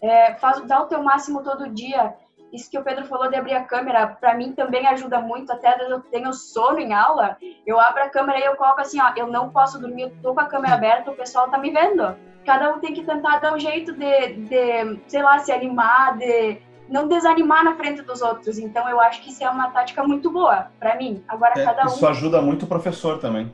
[0.02, 2.14] é, faz, dá o teu máximo todo dia,
[2.52, 5.52] isso que o Pedro falou de abrir a câmera, para mim também ajuda muito.
[5.52, 7.36] Até eu tenho sono em aula,
[7.66, 10.34] eu abro a câmera e eu coloco assim, ó, eu não posso dormir, eu tô
[10.34, 12.14] com a câmera aberta, o pessoal tá me vendo.
[12.44, 16.58] Cada um tem que tentar dar um jeito de, de sei lá, se animar, de
[16.88, 18.58] não desanimar na frente dos outros.
[18.58, 21.22] Então eu acho que isso é uma tática muito boa para mim.
[21.28, 21.86] Agora é, cada um.
[21.86, 23.52] Isso ajuda muito o professor também.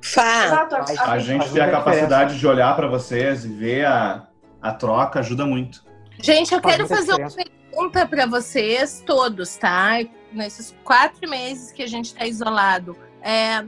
[0.00, 0.52] Faz.
[0.52, 4.28] Exato, a, a, a gente tem a capacidade de olhar para vocês e ver a
[4.62, 5.84] A troca ajuda muito.
[6.20, 7.57] Gente, eu Faz quero fazer diferença.
[7.78, 10.00] Pergunta para vocês todos, tá?
[10.32, 13.64] Nesses quatro meses que a gente está isolado, é,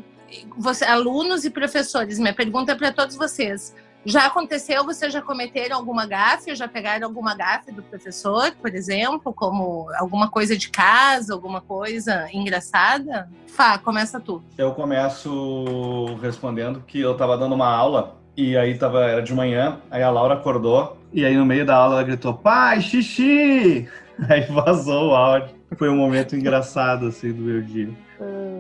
[0.59, 3.75] você, alunos e professores, minha pergunta é para todos vocês.
[4.05, 9.33] Já aconteceu, vocês já cometeram alguma gafe, já pegaram alguma gafe do professor, por exemplo,
[9.33, 13.31] como alguma coisa de casa, alguma coisa engraçada?
[13.47, 14.43] Fá, começa tu.
[14.59, 19.81] Eu começo respondendo que eu tava dando uma aula e aí tava, era de manhã,
[19.91, 23.89] aí a Laura acordou e aí no meio da aula ela gritou, pai, xixi!
[24.29, 25.55] Aí vazou o áudio.
[25.77, 27.89] Foi um momento engraçado, assim, do meu dia.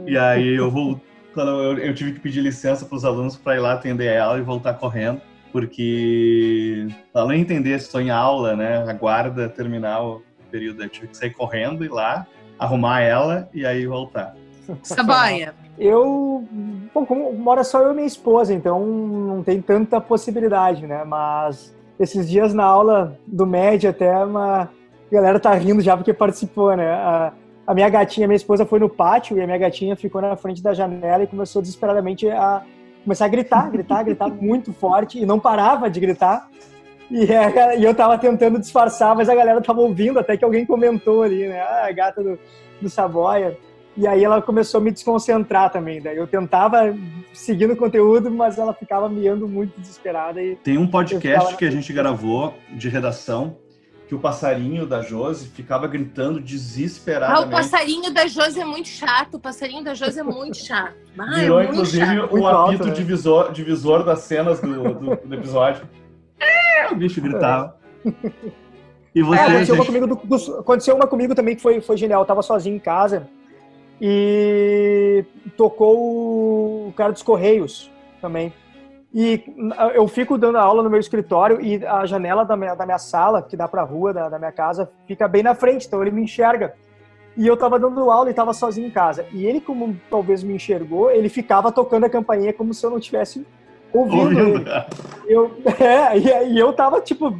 [0.06, 0.98] E aí eu vou,
[1.34, 4.38] quando eu, eu tive que pedir licença para os alunos para ir lá atender ela
[4.38, 5.20] e voltar correndo,
[5.52, 11.08] porque além de entender se estou em aula, né, aguarda terminar o período, eu tive
[11.08, 12.26] que sair correndo, ir lá,
[12.58, 14.34] arrumar ela e aí voltar.
[14.82, 15.54] Saboia.
[15.78, 16.46] Eu,
[16.94, 21.04] bom, como mora só eu e minha esposa, então não tem tanta possibilidade, né?
[21.04, 26.14] Mas esses dias na aula do médio até uma a galera tá rindo já porque
[26.14, 26.88] participou, né?
[26.88, 27.32] A,
[27.66, 30.62] a minha gatinha, minha esposa foi no pátio e a minha gatinha ficou na frente
[30.62, 32.62] da janela e começou desesperadamente a
[33.04, 36.48] começar a gritar, gritar, gritar muito forte e não parava de gritar.
[37.10, 37.26] E,
[37.78, 41.48] e eu tava tentando disfarçar, mas a galera tava ouvindo até que alguém comentou ali,
[41.48, 41.60] né?
[41.60, 42.38] Ah, a gata do,
[42.80, 43.58] do Saboia.
[43.96, 46.00] E aí ela começou a me desconcentrar também.
[46.00, 46.94] Daí eu tentava
[47.32, 50.40] seguir no conteúdo, mas ela ficava miando muito desesperada.
[50.40, 53.56] E Tem um podcast ficava- que a gente gravou de redação
[54.08, 57.50] que o passarinho da Josi ficava gritando Ah, o desesperadamente.
[57.50, 59.34] passarinho da Josi é muito chato.
[59.34, 60.94] O passarinho da Josi é muito chato.
[61.18, 62.16] Ah, é Virou, muito inclusive, chato.
[62.30, 62.92] o Muito apito alto, né?
[62.92, 65.82] divisor, divisor das cenas do, do, do episódio.
[66.38, 67.76] É, o bicho gritava.
[69.12, 69.86] E É, você, aconteceu, uma gente?
[69.92, 72.22] comigo do- do- aconteceu uma comigo também que foi, foi genial.
[72.22, 73.26] Eu tava sozinho em casa
[74.00, 75.24] e
[75.56, 78.52] tocou o cara dos Correios também.
[79.12, 79.42] E
[79.94, 83.42] eu fico dando aula no meu escritório e a janela da minha, da minha sala,
[83.42, 86.22] que dá pra rua da, da minha casa, fica bem na frente, então ele me
[86.22, 86.74] enxerga.
[87.36, 89.26] E eu tava dando aula e tava sozinho em casa.
[89.32, 93.00] E ele, como talvez me enxergou, ele ficava tocando a campainha como se eu não
[93.00, 93.44] tivesse
[93.92, 94.52] ouvindo, ele.
[94.52, 94.70] Ouvindo.
[95.26, 97.32] Eu, é, e, aí eu tava tipo,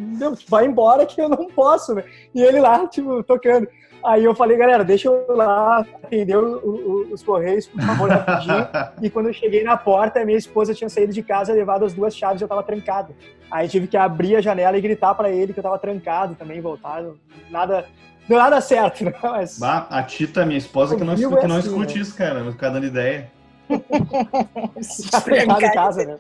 [0.48, 2.04] vai embora que eu não posso, né?
[2.34, 3.68] E ele lá, tipo, tocando.
[4.02, 8.66] Aí eu falei, galera, deixa eu lá atender o- o- os correios, por favor, rapidinho.
[9.02, 12.16] e quando eu cheguei na porta, minha esposa tinha saído de casa, levado as duas
[12.16, 13.14] chaves e eu tava trancado.
[13.50, 16.60] Aí tive que abrir a janela e gritar pra ele que eu tava trancado também,
[16.62, 17.18] voltado.
[17.50, 17.84] Nada,
[18.26, 19.12] deu nada certo, né?
[19.22, 22.00] Mas Bah, a Tita, minha esposa, que não, que não é assim, escute né?
[22.00, 22.42] isso, cara.
[22.42, 23.30] Vai ficar dando ideia.
[25.10, 26.16] tá trancado em casa, né?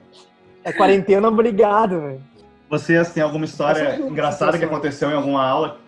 [0.64, 2.18] É quarentena, obrigado, né?
[2.68, 5.78] Vocês têm alguma história engraçada que aconteceu em alguma aula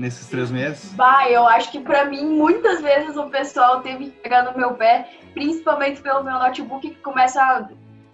[0.00, 0.92] nesses três meses?
[0.94, 4.74] Bah, eu acho que pra mim, muitas vezes o pessoal teve que pegar no meu
[4.74, 7.68] pé, principalmente pelo meu notebook que começa a.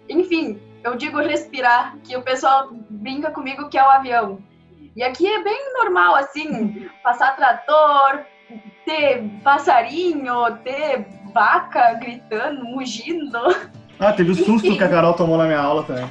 [0.09, 4.39] Enfim, eu digo respirar, que o pessoal brinca comigo que é o avião.
[4.95, 8.21] E aqui é bem normal, assim, passar trator,
[8.85, 13.37] ter passarinho, ter vaca gritando, mugindo.
[13.99, 16.09] Ah, teve o susto que a Carol tomou na minha aula também.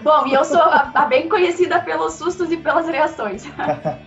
[0.00, 3.44] Bom, e eu sou a, a bem conhecida pelos sustos e pelas reações.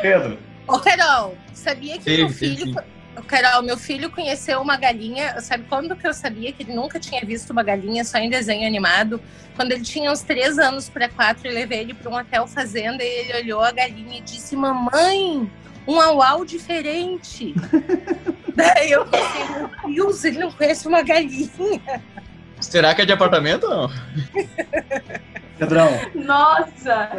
[0.00, 2.66] Pedro, Ô, Carol, sabia que Teve, meu filho.
[2.66, 2.74] sim.
[3.16, 5.40] Ô, Carol, meu filho conheceu uma galinha.
[5.40, 8.66] Sabe quando que eu sabia que ele nunca tinha visto uma galinha só em desenho
[8.66, 9.20] animado?
[9.56, 13.02] Quando ele tinha uns três anos para quatro, eu levei ele para um hotel fazenda
[13.04, 15.50] e ele olhou a galinha e disse: Mamãe,
[15.86, 17.54] um au-au diferente.
[18.54, 19.44] Daí eu pensei:
[19.84, 22.02] Meu Deus, ele não conhece uma galinha.
[22.60, 23.90] Será que é de apartamento ou não?
[25.58, 27.10] Pedrão, Nossa!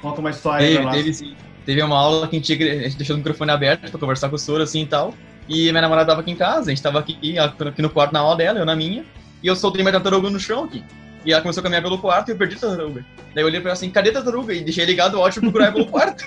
[0.00, 0.96] conta uma história aí pra nós.
[0.96, 1.36] teve sim.
[1.70, 4.34] Teve uma aula que a gente, a gente deixou o microfone aberto pra conversar com
[4.34, 5.14] o soro assim e tal.
[5.48, 8.18] E minha namorada tava aqui em casa, a gente tava aqui, aqui no quarto na
[8.18, 9.04] aula dela, eu na minha.
[9.40, 10.82] E eu soltei minha tartaruga no chão aqui.
[11.24, 13.06] E ela começou a caminhar pelo quarto e eu perdi a tartaruga.
[13.32, 14.52] Daí eu olhei pra ela assim, cadê a tartaruga?
[14.52, 16.24] E deixei ligado o áudio pra procurar pelo quarto.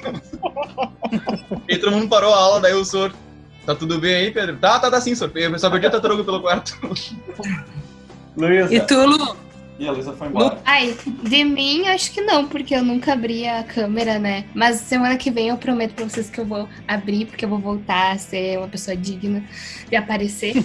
[1.68, 3.14] e todo mundo parou a aula, daí o soro.
[3.66, 4.56] Tá tudo bem aí, Pedro?
[4.56, 5.38] Tá, tá, tá sim, soro.
[5.38, 6.74] Eu só perdi a tartaruga pelo quarto.
[8.38, 8.74] Luísa.
[8.74, 9.36] E tu, Lu?
[9.80, 10.62] E a Luísa foi embora.
[10.66, 14.46] Ai, de mim acho que não, porque eu nunca abri a câmera, né?
[14.54, 17.58] Mas semana que vem eu prometo pra vocês que eu vou abrir, porque eu vou
[17.60, 19.44] voltar a ser uma pessoa digna
[19.90, 20.64] de aparecer.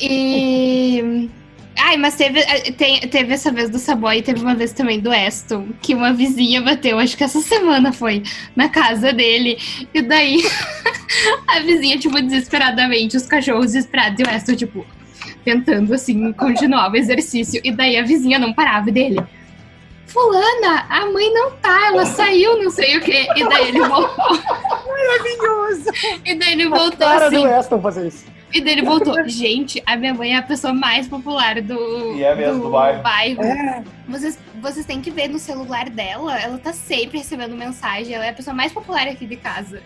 [0.00, 1.28] E.
[1.76, 5.00] Ai, mas teve, eh, tem- teve essa vez do Saboy e teve uma vez também
[5.00, 8.22] do Aston, que uma vizinha bateu, acho que essa semana foi,
[8.54, 9.58] na casa dele.
[9.92, 10.36] E daí
[11.48, 14.86] a vizinha, tipo, desesperadamente, os cachorros desesperados e o Aston, tipo,
[15.44, 17.60] tentando, assim, continuar o exercício.
[17.62, 19.22] E daí a vizinha não parava e dele.
[20.06, 23.26] Fulana, a mãe não tá, ela saiu, não sei o quê.
[23.34, 24.38] E daí ele voltou.
[24.86, 25.90] Maravilhoso.
[26.24, 27.40] E daí ele A voltou cara assim.
[27.40, 28.24] do Aston fazer isso.
[28.52, 29.28] E daí ele voltou.
[29.28, 33.42] Gente, a minha mãe é a pessoa mais popular do, E é mesmo, do bairro.
[33.42, 38.14] É, Vocês, vocês têm que ver no celular dela, ela tá sempre recebendo mensagem.
[38.14, 39.82] Ela é a pessoa mais popular aqui de casa.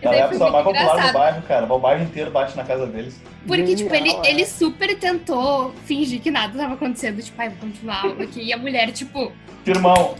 [0.00, 1.72] Ela é a pessoa mais popular do bairro, cara.
[1.72, 3.20] O bairro inteiro bate na casa deles.
[3.46, 4.30] Porque, tipo, ele, é.
[4.30, 7.22] ele super tentou fingir que nada tava acontecendo.
[7.22, 8.42] Tipo, ai, vou continuar aqui.
[8.42, 9.32] E a mulher, tipo,
[9.66, 10.16] Irmão,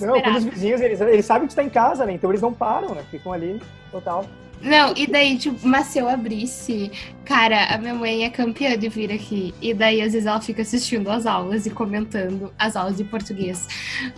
[0.00, 2.12] não, quando os vizinhos, eles, eles sabem que tu tá em casa, né?
[2.12, 3.02] Então eles não param, né?
[3.10, 4.24] Ficam ali, total.
[4.60, 6.90] Não, e daí, tipo, mas se eu abrisse,
[7.24, 9.54] cara, a minha mãe é campeã de vir aqui.
[9.62, 13.68] E daí, às vezes, ela fica assistindo as aulas e comentando as aulas de português.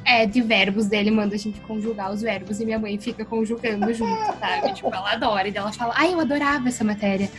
[0.05, 3.93] É, de verbos dele, manda a gente conjugar os verbos e minha mãe fica conjugando
[3.93, 4.73] junto, sabe?
[4.81, 5.49] Tipo, ela adora.
[5.49, 7.31] E daí ela fala, ai, eu adorava essa matéria.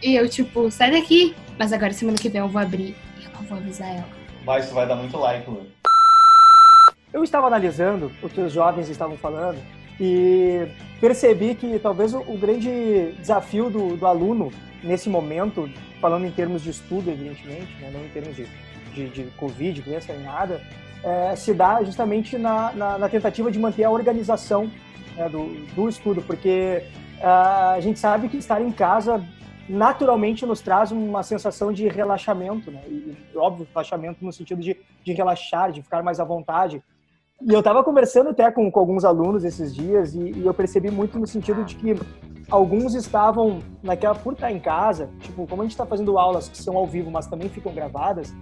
[0.00, 1.34] E eu, tipo, sai daqui.
[1.58, 4.08] Mas agora, semana que vem, eu vou abrir e eu não vou avisar ela.
[4.46, 5.66] mas isso vai dar muito like, Lu.
[7.12, 9.58] Eu estava analisando o que os jovens estavam falando
[10.00, 10.68] e
[11.00, 15.68] percebi que talvez o, o grande desafio do, do aluno nesse momento,
[16.00, 18.46] falando em termos de estudo, evidentemente, né, não em termos de,
[18.94, 20.60] de, de Covid, doença nem nada,
[21.02, 24.70] é, se dá justamente na, na, na tentativa de manter a organização
[25.16, 26.84] né, do, do estudo, porque
[27.22, 29.24] ah, a gente sabe que estar em casa
[29.68, 32.80] naturalmente nos traz uma sensação de relaxamento, né?
[32.88, 36.82] E, óbvio, relaxamento no sentido de, de relaxar, de ficar mais à vontade.
[37.40, 40.90] E eu estava conversando até com, com alguns alunos esses dias e, e eu percebi
[40.90, 41.94] muito no sentido de que
[42.50, 46.58] alguns estavam naquela por estar em casa, tipo, como a gente está fazendo aulas que
[46.58, 48.34] são ao vivo, mas também ficam gravadas,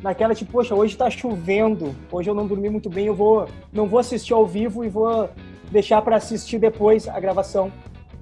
[0.00, 3.88] naquela tipo, poxa, hoje está chovendo, hoje eu não dormi muito bem, eu vou não
[3.88, 5.28] vou assistir ao vivo e vou
[5.72, 7.72] deixar para assistir depois a gravação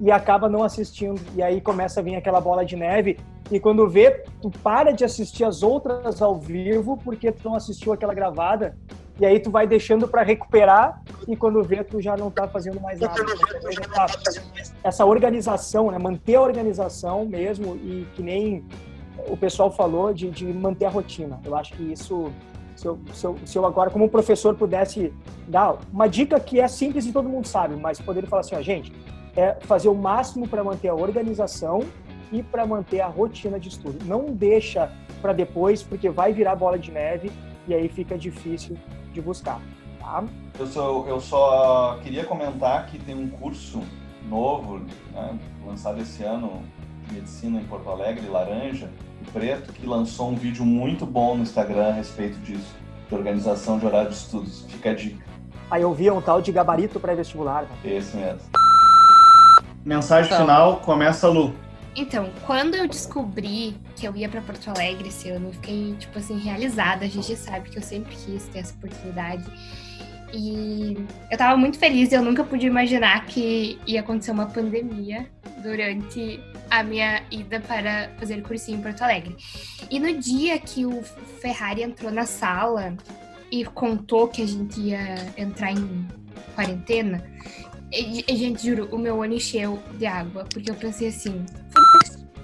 [0.00, 1.20] e acaba não assistindo.
[1.34, 3.18] E aí começa a vir aquela bola de neve.
[3.50, 7.92] E quando vê, tu para de assistir as outras ao vivo porque tu não assistiu
[7.92, 8.76] aquela gravada.
[9.20, 12.80] E aí tu vai deixando para recuperar e quando vê, tu já não tá fazendo
[12.80, 13.14] mais nada.
[14.24, 14.42] Essa,
[14.82, 15.98] essa organização, né?
[15.98, 18.64] Manter a organização mesmo e que nem
[19.28, 21.38] o pessoal falou de, de manter a rotina.
[21.44, 22.32] Eu acho que isso
[22.82, 25.12] se eu, se, eu, se eu agora, como professor, pudesse
[25.46, 28.60] dar uma dica que é simples e todo mundo sabe, mas poderia falar assim, ó,
[28.60, 28.92] gente,
[29.36, 31.84] é fazer o máximo para manter a organização
[32.32, 34.04] e para manter a rotina de estudo.
[34.04, 37.30] Não deixa para depois, porque vai virar bola de neve
[37.68, 38.76] e aí fica difícil
[39.12, 39.60] de buscar,
[40.00, 40.24] tá?
[40.58, 43.82] Eu só, eu só queria comentar que tem um curso
[44.28, 44.80] novo,
[45.12, 46.62] né, lançado esse ano,
[47.08, 51.42] de medicina em Porto Alegre, laranja e preto, que lançou um vídeo muito bom no
[51.42, 52.74] Instagram a respeito disso,
[53.08, 54.64] de organização de horário de estudos.
[54.68, 55.24] Fica a dica.
[55.70, 57.62] Aí eu vi um tal de gabarito pré-vestibular.
[57.62, 57.68] né?
[57.84, 58.40] Esse mesmo.
[59.84, 60.40] Mensagem Então.
[60.46, 61.54] final, começa Lu.
[61.94, 66.18] Então, quando eu descobri que eu ia pra Porto Alegre esse ano, eu fiquei, tipo
[66.18, 67.04] assim, realizada.
[67.04, 69.44] A gente sabe que eu sempre quis ter essa oportunidade.
[70.32, 70.96] E
[71.30, 75.26] eu tava muito feliz, eu nunca pude imaginar que ia acontecer uma pandemia
[75.62, 79.36] durante a minha ida para fazer cursinho em Porto Alegre.
[79.90, 81.02] E no dia que o
[81.42, 82.96] Ferrari entrou na sala
[83.50, 86.08] e contou que a gente ia entrar em
[86.54, 87.22] quarentena,
[87.92, 91.44] e, gente, juro, o meu olho encheu de água, porque eu pensei assim,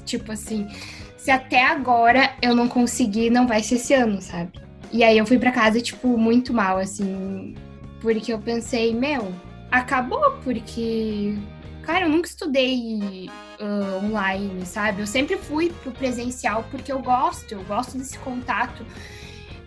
[0.05, 0.69] tipo assim,
[1.17, 4.53] se até agora eu não consegui, não vai ser esse ano, sabe?
[4.93, 7.55] E aí eu fui pra casa, tipo, muito mal, assim,
[8.01, 9.33] porque eu pensei, meu,
[9.71, 11.37] acabou, porque,
[11.83, 13.29] cara, eu nunca estudei
[13.61, 15.03] ah, online, sabe?
[15.03, 18.85] Eu sempre fui pro presencial porque eu gosto, eu gosto desse contato.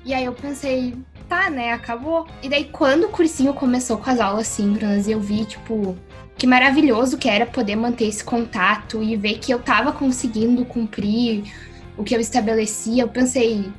[0.04, 0.96] E aí eu pensei,
[1.32, 2.28] tá, né, acabou.
[2.44, 5.96] E daí quando o cursinho começou com as aulas síncronas, eu vi, tipo,
[6.38, 11.46] que maravilhoso que era poder manter esse contato e ver que eu tava conseguindo cumprir
[11.98, 13.72] o que eu estabelecia, eu pensei,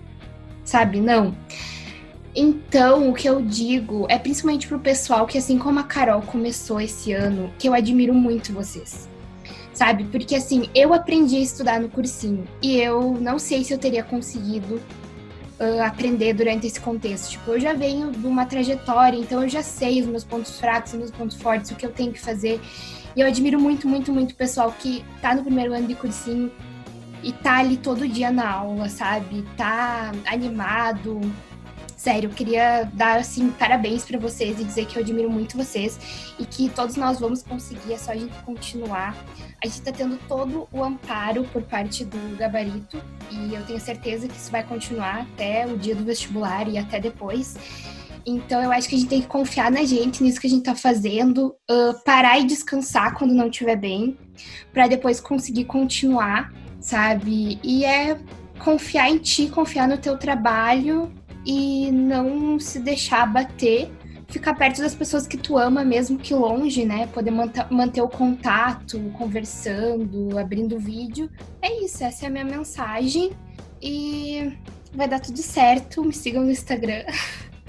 [0.65, 1.37] sabe, não.
[2.35, 6.81] Então, o que eu digo é principalmente pro pessoal que, assim como a Carol começou
[6.81, 9.07] esse ano, que eu admiro muito vocês.
[9.75, 10.05] Sabe?
[10.05, 14.03] Porque, assim, eu aprendi a estudar no cursinho e eu não sei se eu teria
[14.03, 14.81] conseguido
[15.63, 17.31] uh, aprender durante esse contexto.
[17.31, 20.93] Tipo, eu já venho de uma trajetória, então eu já sei os meus pontos fracos,
[20.93, 22.61] os meus pontos fortes, o que eu tenho que fazer.
[23.15, 26.51] E eu admiro muito, muito, muito o pessoal que tá no primeiro ano de cursinho
[27.23, 29.45] e tá ali todo dia na aula, sabe?
[29.57, 31.21] Tá animado.
[32.03, 36.35] Sério, eu queria dar assim parabéns para vocês e dizer que eu admiro muito vocês
[36.37, 39.17] e que todos nós vamos conseguir, é só a gente continuar.
[39.63, 43.01] A gente tá tendo todo o amparo por parte do gabarito
[43.31, 46.99] e eu tenho certeza que isso vai continuar até o dia do vestibular e até
[46.99, 47.57] depois.
[48.27, 50.65] Então eu acho que a gente tem que confiar na gente, nisso que a gente
[50.65, 54.19] tá fazendo, uh, parar e descansar quando não estiver bem,
[54.73, 57.61] para depois conseguir continuar, sabe?
[57.63, 58.19] E é
[58.59, 61.13] confiar em ti, confiar no teu trabalho
[61.45, 63.91] e não se deixar bater
[64.33, 67.07] ficar perto das pessoas que tu ama, mesmo que longe, né?
[67.09, 71.31] Poder manter o contato, conversando, abrindo vídeo.
[71.61, 73.33] É isso, essa é a minha mensagem.
[73.81, 74.57] E
[74.95, 76.03] vai dar tudo certo.
[76.03, 77.05] Me sigam no Instagram.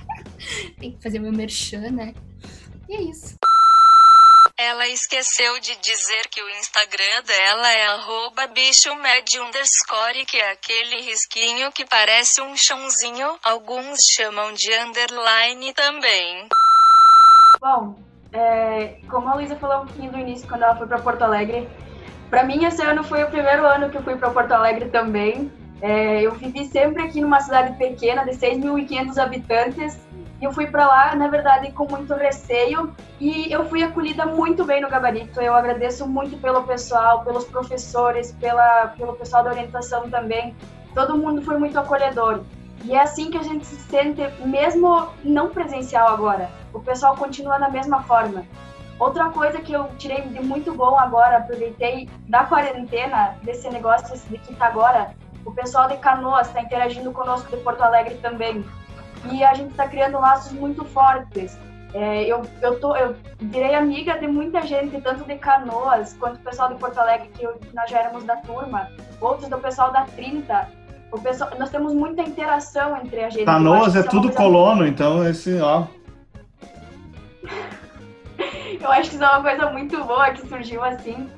[0.80, 2.14] Tem que fazer meu merchan, né?
[2.88, 3.36] E é isso.
[4.66, 11.70] Ela esqueceu de dizer que o Instagram dela é arroba underscore, que é aquele risquinho
[11.74, 13.36] que parece um chãozinho.
[13.44, 16.48] Alguns chamam de underline também.
[17.60, 18.00] Bom,
[18.32, 21.68] é, como a Luísa falou um pouquinho no início, quando ela foi para Porto Alegre,
[22.30, 25.52] para mim esse ano foi o primeiro ano que eu fui para Porto Alegre também.
[25.82, 30.00] É, eu vivi sempre aqui numa cidade pequena de 6.500 habitantes
[30.44, 34.82] eu fui para lá, na verdade, com muito receio e eu fui acolhida muito bem
[34.82, 35.40] no gabarito.
[35.40, 40.56] Eu agradeço muito pelo pessoal, pelos professores, pela, pelo pessoal da orientação também.
[40.94, 42.42] Todo mundo foi muito acolhedor.
[42.84, 46.50] E é assim que a gente se sente, mesmo não presencial agora.
[46.74, 48.44] O pessoal continua da mesma forma.
[49.00, 54.38] Outra coisa que eu tirei de muito bom agora, aproveitei da quarentena, desse negócio de
[54.38, 55.16] que tá agora,
[55.46, 58.64] o pessoal de Canoas está interagindo conosco de Porto Alegre também
[59.32, 61.58] e a gente está criando laços muito fortes.
[61.94, 66.44] É, eu, eu, tô, eu virei amiga de muita gente, tanto de Canoas quanto do
[66.44, 68.90] pessoal de Porto Alegre, que eu, nós já éramos da turma,
[69.22, 70.68] outros do pessoal da 30.
[71.12, 73.46] O pessoal, nós temos muita interação entre a gente.
[73.46, 74.92] Canoas é, é tudo colono, muito...
[74.92, 75.86] então esse, ó.
[78.82, 81.30] eu acho que isso é uma coisa muito boa que surgiu assim.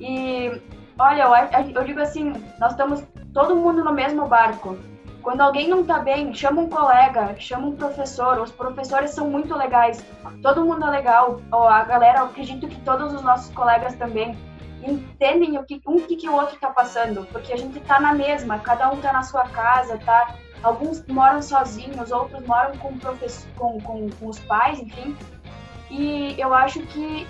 [0.00, 0.60] E
[0.98, 4.76] olha, eu, eu digo assim, nós estamos todo mundo no mesmo barco.
[5.22, 8.40] Quando alguém não tá bem, chama um colega, chama um professor.
[8.40, 10.04] Os professores são muito legais.
[10.42, 11.40] Todo mundo é legal.
[11.52, 14.36] A galera, acredito que todos os nossos colegas também
[14.84, 18.12] entendem o que um que, que o outro tá passando, porque a gente tá na
[18.12, 20.34] mesma, cada um tá na sua casa, tá?
[20.60, 25.16] Alguns moram sozinhos, outros moram com, com, com, com os pais, enfim.
[25.88, 27.28] E eu acho que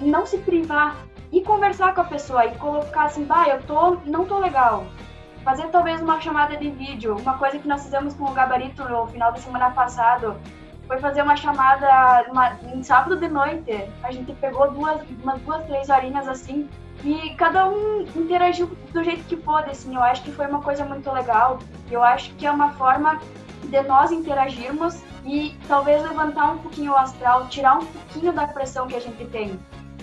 [0.00, 0.96] não se privar
[1.30, 4.84] e conversar com a pessoa e colocar assim, bah, eu tô, não tô legal,
[5.44, 7.16] fazer talvez uma chamada de vídeo.
[7.16, 10.36] Uma coisa que nós fizemos com o Gabarito no final da semana passado
[10.86, 13.88] foi fazer uma chamada uma, em sábado de noite.
[14.02, 16.68] A gente pegou duas, umas duas, três horinhas assim
[17.04, 19.94] e cada um interagiu do jeito que pôde, assim.
[19.94, 21.58] Eu acho que foi uma coisa muito legal.
[21.90, 23.20] Eu acho que é uma forma
[23.64, 28.86] de nós interagirmos e talvez levantar um pouquinho o astral, tirar um pouquinho da pressão
[28.86, 29.58] que a gente tem.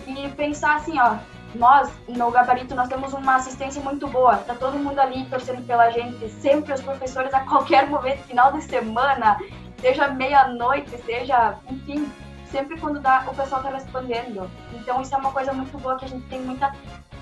[0.07, 1.15] E pensar assim, ó,
[1.56, 4.38] nós, no Gabarito, nós temos uma assistência muito boa.
[4.38, 6.30] Tá todo mundo ali torcendo pela gente.
[6.30, 9.39] Sempre os professores, a qualquer momento, final de semana,
[9.80, 12.12] seja meia-noite, seja, enfim,
[12.51, 14.49] sempre quando dá, o pessoal tá respondendo.
[14.74, 16.74] Então, isso é uma coisa muito boa que a gente tem muita,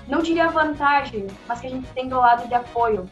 [0.08, 3.08] não diria vantagem, mas que a gente tem do lado de apoio.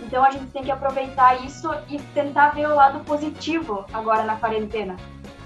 [0.00, 4.36] Então, a gente tem que aproveitar isso e tentar ver o lado positivo agora na
[4.36, 4.96] quarentena.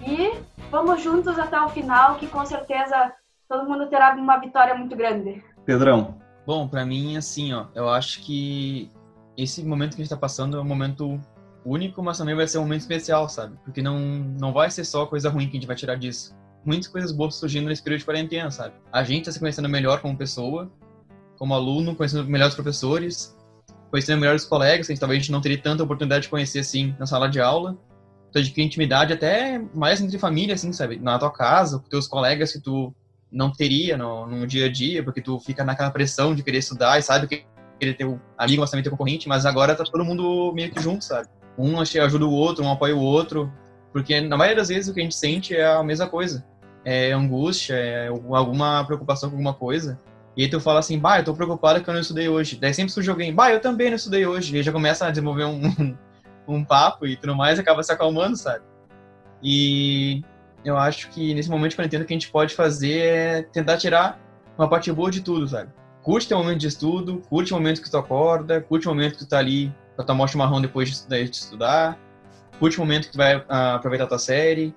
[0.02, 0.32] E
[0.70, 3.12] vamos juntos até o final, que com certeza
[3.52, 5.44] todo mundo terá uma vitória muito grande.
[5.66, 6.18] Pedrão.
[6.46, 8.90] Bom, para mim, assim, ó, eu acho que
[9.36, 11.20] esse momento que a gente tá passando é um momento
[11.64, 13.56] único, mas também vai ser um momento especial, sabe?
[13.62, 16.34] Porque não, não vai ser só coisa ruim que a gente vai tirar disso.
[16.64, 18.74] Muitas coisas boas surgindo nesse período de quarentena, sabe?
[18.90, 20.72] A gente tá se conhecendo melhor como pessoa,
[21.38, 23.36] como aluno, conhecendo melhor os professores,
[23.90, 26.96] conhecendo melhor os colegas, que talvez a gente não teria tanta oportunidade de conhecer, assim,
[26.98, 27.76] na sala de aula.
[28.30, 30.98] Então, adquirir intimidade até mais entre família, assim, sabe?
[30.98, 32.94] Na tua casa, com teus colegas que tu
[33.32, 36.98] não teria no, no dia a dia, porque tu fica naquela pressão de querer estudar
[36.98, 37.44] e sabe que
[37.80, 40.70] querer ter um amigo, mas também ter um concorrente, mas agora tá todo mundo meio
[40.70, 41.28] que junto, sabe?
[41.58, 43.52] Um ajuda o outro, um apoia o outro,
[43.92, 46.44] porque na maioria das vezes o que a gente sente é a mesma coisa.
[46.84, 50.00] É angústia, é alguma preocupação com alguma coisa.
[50.36, 52.56] E aí tu fala assim, bah, eu tô preocupado que eu não estudei hoje.
[52.58, 54.54] Daí sempre surge alguém, bah, eu também não estudei hoje.
[54.54, 55.96] E aí já começa a desenvolver um,
[56.48, 58.64] um papo e tudo mais, acaba se acalmando, sabe?
[59.42, 60.22] E
[60.64, 63.76] eu acho que nesse momento de quarentena o que a gente pode fazer é tentar
[63.76, 64.20] tirar
[64.56, 65.70] uma parte boa de tudo, sabe?
[66.02, 69.18] Curte teu momento de estudo, curte o momento que tu acorda, curte o momento que
[69.18, 71.98] tu tá ali pra tomar o chimarrão depois de, de estudar,
[72.58, 73.44] curte o momento que tu vai uh,
[73.76, 74.74] aproveitar tua série.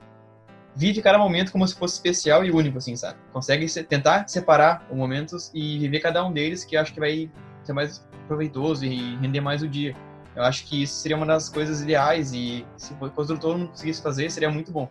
[0.75, 3.17] Vive cada momento como se fosse especial e único, assim, sabe?
[3.31, 7.31] Consegue se, tentar separar os momentos e viver cada um deles, que acho que vai
[7.63, 9.95] ser mais proveitoso e render mais o dia.
[10.35, 14.29] Eu acho que isso seria uma das coisas ideais e se todo mundo conseguisse fazer,
[14.29, 14.89] seria muito bom.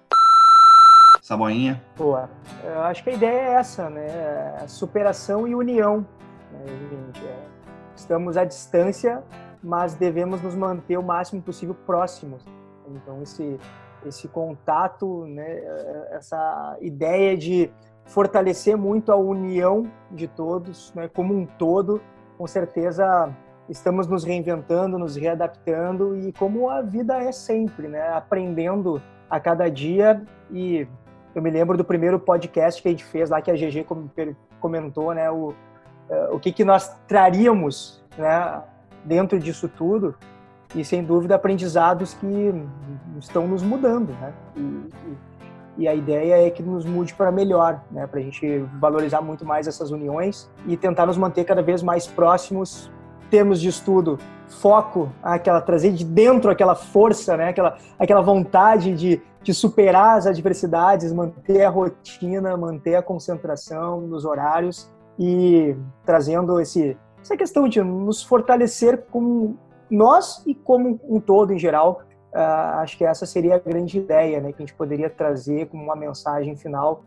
[1.25, 1.83] Saboinha?
[1.97, 2.29] Boa.
[2.62, 4.59] Eu acho que a ideia é essa, né?
[4.62, 6.07] É superação e união.
[6.53, 6.66] Né?
[7.25, 7.47] É,
[7.97, 9.25] estamos à distância,
[9.62, 12.45] mas devemos nos manter o máximo possível próximos.
[12.87, 13.59] Então, esse,
[14.05, 15.62] esse contato, né?
[16.11, 17.70] essa ideia de
[18.05, 21.09] fortalecer muito a união de todos, né?
[21.09, 22.03] como um todo,
[22.37, 23.35] com certeza
[23.66, 28.12] estamos nos reinventando, nos readaptando e como a vida é sempre, né?
[28.12, 29.01] Aprendendo
[29.31, 30.87] a cada dia e
[31.35, 33.85] eu me lembro do primeiro podcast que a gente fez lá que a GG
[34.61, 35.30] comentou, né?
[35.30, 35.53] O,
[36.09, 38.62] eh, o que, que nós traríamos, né?
[39.05, 40.14] Dentro disso tudo
[40.74, 42.55] e sem dúvida aprendizados que
[43.18, 44.32] estão nos mudando, né?
[44.57, 45.16] E, e,
[45.76, 48.07] e a ideia é que nos mude para melhor, né?
[48.07, 52.07] Para a gente valorizar muito mais essas uniões e tentar nos manter cada vez mais
[52.07, 52.91] próximos
[53.35, 54.16] termos de estudo,
[54.47, 57.49] foco, aquela trazer de dentro aquela força, né?
[57.49, 64.24] Aquela aquela vontade de, de superar as adversidades, manter a rotina, manter a concentração nos
[64.24, 65.74] horários e
[66.07, 69.59] trazendo esse essa questão de nos fortalecer como
[69.91, 72.03] nós e como um todo em geral.
[72.32, 74.53] Uh, acho que essa seria a grande ideia, né?
[74.53, 77.03] Que a gente poderia trazer como uma mensagem final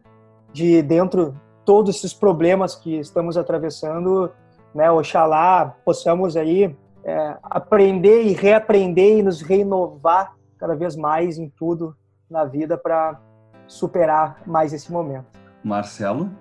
[0.51, 4.29] de dentro todos esses problemas que estamos atravessando,
[4.73, 4.91] né?
[4.91, 11.95] Oxalá possamos aí é, aprender e reaprender e nos renovar cada vez mais em tudo
[12.29, 13.19] na vida para
[13.67, 15.25] superar mais esse momento.
[15.63, 16.31] Marcelo?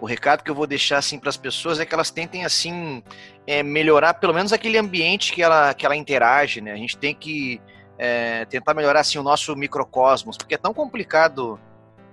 [0.00, 3.02] O recado que eu vou deixar assim para as pessoas é que elas tentem assim
[3.46, 6.72] é, melhorar pelo menos aquele ambiente que ela, que ela interage, né?
[6.72, 7.60] A gente tem que
[7.98, 11.60] é, tentar melhorar assim o nosso microcosmos, porque é tão complicado,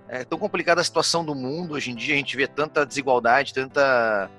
[0.09, 2.13] é tão complicada a situação do mundo hoje em dia.
[2.13, 4.29] A gente vê tanta desigualdade, tanta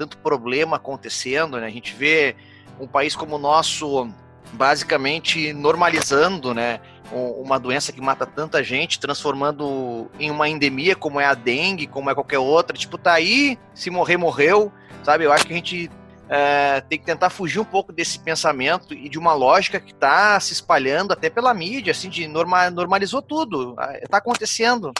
[0.00, 1.66] tanto problema acontecendo, né?
[1.66, 2.34] A gente vê
[2.80, 4.08] um país como o nosso
[4.54, 6.80] basicamente normalizando, né?
[7.12, 12.08] uma doença que mata tanta gente, transformando em uma endemia como é a dengue, como
[12.08, 12.76] é qualquer outra.
[12.76, 14.72] Tipo, tá aí, se morrer, morreu,
[15.02, 15.24] sabe?
[15.24, 15.90] Eu acho que a gente
[16.28, 20.38] é, tem que tentar fugir um pouco desse pensamento e de uma lógica que está
[20.38, 24.92] se espalhando até pela mídia, assim, de norma, normalizou tudo, está acontecendo,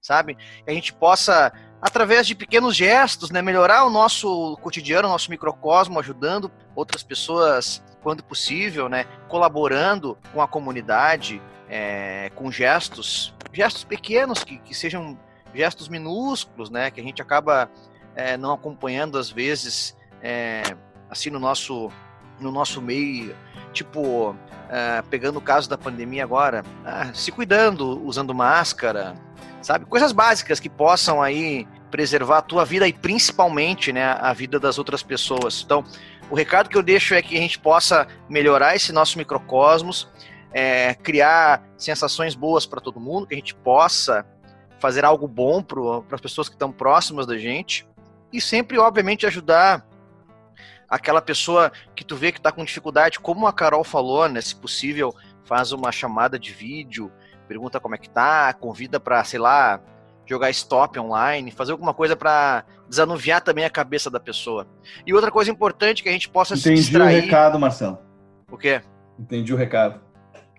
[0.00, 0.36] sabe?
[0.64, 5.30] Que a gente possa, através de pequenos gestos, né, melhorar o nosso cotidiano, o nosso
[5.30, 13.84] microcosmo, ajudando outras pessoas quando possível, né, colaborando com a comunidade, é, com gestos, gestos
[13.84, 15.18] pequenos que, que sejam
[15.54, 17.70] gestos minúsculos, né, que a gente acaba
[18.14, 20.62] é, não acompanhando às vezes, é,
[21.08, 21.90] assim no nosso
[22.38, 23.36] no nosso meio,
[23.72, 24.34] tipo
[25.10, 29.16] pegando o caso da pandemia agora, ah, se cuidando, usando máscara,
[29.62, 34.58] sabe, coisas básicas que possam aí preservar a tua vida e principalmente, né, a vida
[34.58, 35.62] das outras pessoas.
[35.64, 35.84] Então,
[36.30, 40.08] o recado que eu deixo é que a gente possa melhorar esse nosso microcosmos,
[40.52, 44.24] é, criar sensações boas para todo mundo, que a gente possa
[44.78, 47.86] fazer algo bom para as pessoas que estão próximas da gente
[48.32, 49.84] e sempre, obviamente, ajudar
[50.88, 54.40] aquela pessoa que tu vê que está com dificuldade, como a Carol falou, né?
[54.40, 57.12] Se possível, faz uma chamada de vídeo,
[57.50, 59.80] pergunta como é que tá, convida para, sei lá,
[60.24, 64.68] jogar stop online, fazer alguma coisa para desanuviar também a cabeça da pessoa.
[65.04, 67.16] E outra coisa importante que a gente possa Entendi se distrair...
[67.16, 67.98] Entendi o recado, Marcelo.
[68.48, 68.80] O quê?
[69.18, 70.00] Entendi o recado.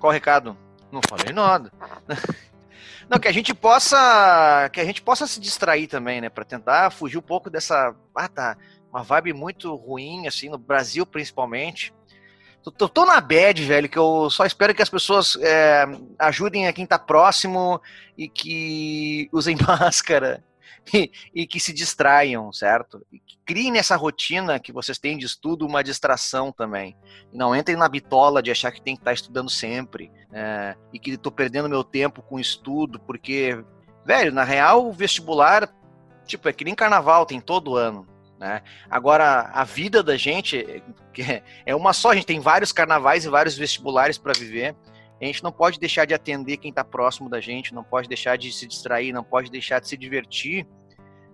[0.01, 0.57] Qual recado?
[0.91, 1.71] Não falei nada.
[3.09, 6.91] Não, que a gente possa, que a gente possa se distrair também, né, para tentar
[6.91, 8.57] fugir um pouco dessa, ah, tá,
[8.91, 11.93] uma vibe muito ruim assim no Brasil principalmente.
[12.63, 15.83] Tô, na bad, velho, que eu só espero que as pessoas é,
[16.19, 17.81] ajudem a quem tá próximo
[18.15, 20.43] e que usem máscara
[20.93, 23.03] e, e, que se distraiam, certo?
[23.11, 26.95] E criem nessa rotina que vocês têm de estudo uma distração também.
[27.33, 30.99] Não entrem na bitola de achar que tem que estar tá estudando sempre é, e
[30.99, 33.63] que estou perdendo meu tempo com estudo, porque,
[34.05, 35.67] velho, na real, o vestibular,
[36.27, 38.07] tipo, é que nem carnaval, tem todo ano.
[38.41, 38.63] Né?
[38.89, 40.83] Agora, a vida da gente
[41.63, 44.75] é uma só, a gente tem vários carnavais e vários vestibulares para viver.
[45.21, 48.39] A gente não pode deixar de atender quem está próximo da gente, não pode deixar
[48.39, 50.65] de se distrair, não pode deixar de se divertir,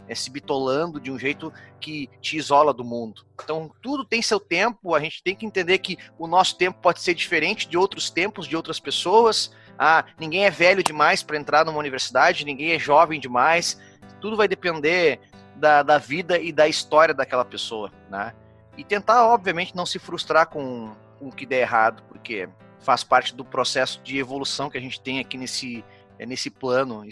[0.05, 3.25] é, se bitolando de um jeito que te isola do mundo.
[3.41, 6.99] Então, tudo tem seu tempo, a gente tem que entender que o nosso tempo pode
[6.99, 9.55] ser diferente de outros tempos, de outras pessoas.
[9.79, 13.79] Ah, ninguém é velho demais para entrar numa universidade, ninguém é jovem demais.
[14.19, 15.21] Tudo vai depender
[15.57, 18.33] da, da vida e da história daquela pessoa, né?
[18.77, 22.47] E tentar, obviamente, não se frustrar com, com o que der errado, porque
[22.79, 25.83] faz parte do processo de evolução que a gente tem aqui nesse,
[26.19, 27.05] é, nesse plano.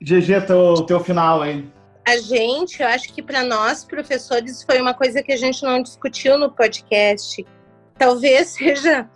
[0.00, 1.68] GG, teu, teu final aí.
[2.06, 5.82] A gente, eu acho que para nós, professores, foi uma coisa que a gente não
[5.82, 7.44] discutiu no podcast.
[7.98, 9.08] Talvez seja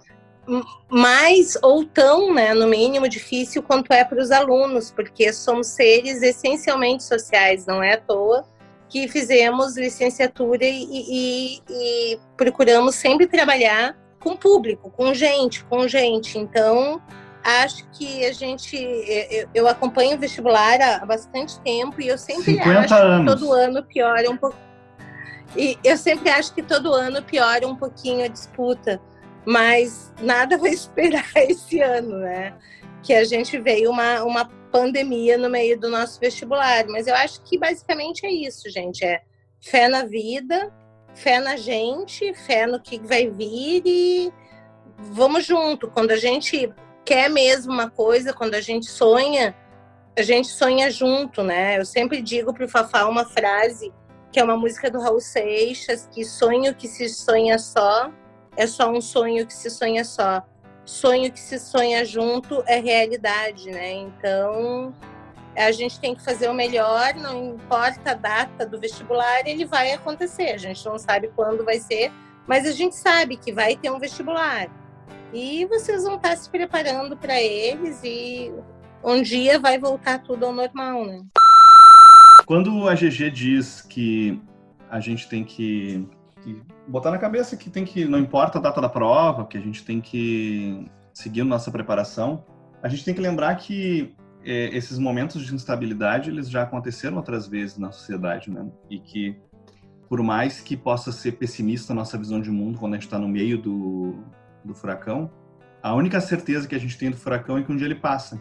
[0.89, 6.21] mais ou tão, né, no mínimo, difícil quanto é para os alunos, porque somos seres
[6.21, 8.45] essencialmente sociais, não é à toa
[8.93, 16.39] que fizemos licenciatura e, e, e procuramos sempre trabalhar com público, com gente, com gente.
[16.39, 17.01] Então,
[17.43, 18.77] acho que a gente.
[18.77, 23.33] Eu, eu acompanho o vestibular há bastante tempo e eu sempre acho anos.
[23.33, 24.57] que todo ano piora um pouco.
[25.57, 29.01] E eu sempre acho que todo ano piora um pouquinho a disputa,
[29.45, 32.55] mas nada vai esperar esse ano, né?
[33.03, 36.87] Que a gente veio uma, uma pandemia no meio do nosso vestibular.
[36.89, 39.05] Mas eu acho que basicamente é isso, gente.
[39.05, 39.23] É
[39.61, 40.73] fé na vida,
[41.15, 44.33] fé na gente, fé no que vai vir e
[44.99, 45.89] vamos junto.
[45.91, 46.73] Quando a gente
[47.05, 49.55] quer mesmo uma coisa, quando a gente sonha,
[50.17, 51.79] a gente sonha junto, né?
[51.79, 53.93] Eu sempre digo para o Fafá uma frase
[54.33, 58.11] que é uma música do Raul Seixas, que sonho que se sonha só
[58.57, 60.43] é só um sonho que se sonha só.
[60.85, 63.93] Sonho que se sonha junto é realidade, né?
[63.93, 64.93] Então,
[65.57, 69.93] a gente tem que fazer o melhor, não importa a data do vestibular, ele vai
[69.93, 70.51] acontecer.
[70.51, 72.11] A gente não sabe quando vai ser,
[72.47, 74.69] mas a gente sabe que vai ter um vestibular.
[75.33, 78.53] E vocês vão estar se preparando para eles e
[79.03, 81.21] um dia vai voltar tudo ao normal, né?
[82.47, 84.41] Quando a GG diz que
[84.91, 86.07] a gente tem que,
[86.43, 89.61] que, botar na cabeça que tem que, não importa a data da prova, que a
[89.61, 92.45] gente tem que seguir nossa preparação,
[92.83, 94.15] a gente tem que lembrar que
[94.45, 98.67] é, esses momentos de instabilidade eles já aconteceram outras vezes na sociedade, né?
[98.91, 99.37] E que
[100.09, 103.19] por mais que possa ser pessimista a nossa visão de mundo quando a gente está
[103.19, 104.17] no meio do,
[104.65, 105.31] do furacão,
[105.83, 108.41] a única certeza que a gente tem do furacão é que um dia ele passa.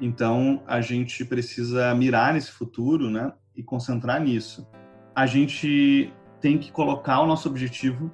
[0.00, 3.32] Então a gente precisa mirar nesse futuro, né?
[3.56, 4.66] e concentrar nisso.
[5.14, 6.12] A gente
[6.42, 8.10] tem que colocar o nosso objetivo,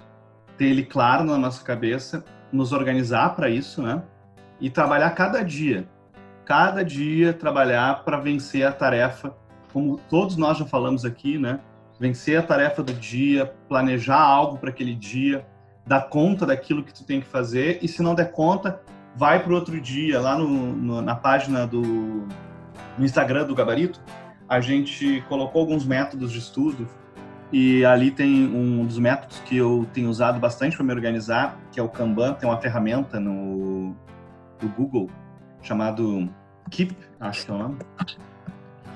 [0.58, 2.22] ter ele claro na nossa cabeça,
[2.52, 4.02] nos organizar para isso, né?
[4.60, 5.88] E trabalhar cada dia.
[6.44, 9.34] Cada dia trabalhar para vencer a tarefa,
[9.72, 11.60] como todos nós já falamos aqui, né?
[11.98, 15.46] Vencer a tarefa do dia, planejar algo para aquele dia,
[15.86, 18.80] dar conta daquilo que tu tem que fazer e se não der conta,
[19.16, 22.26] vai para outro dia lá no, no, na página do
[22.96, 24.00] no Instagram do Gabarito,
[24.48, 26.88] a gente colocou alguns métodos de estudo
[27.52, 31.80] e ali tem um dos métodos que eu tenho usado bastante para me organizar, que
[31.80, 32.34] é o Kanban.
[32.34, 33.96] Tem uma ferramenta no,
[34.60, 35.08] no Google
[35.62, 36.28] chamado
[36.70, 37.78] Keep, acho que é o nome,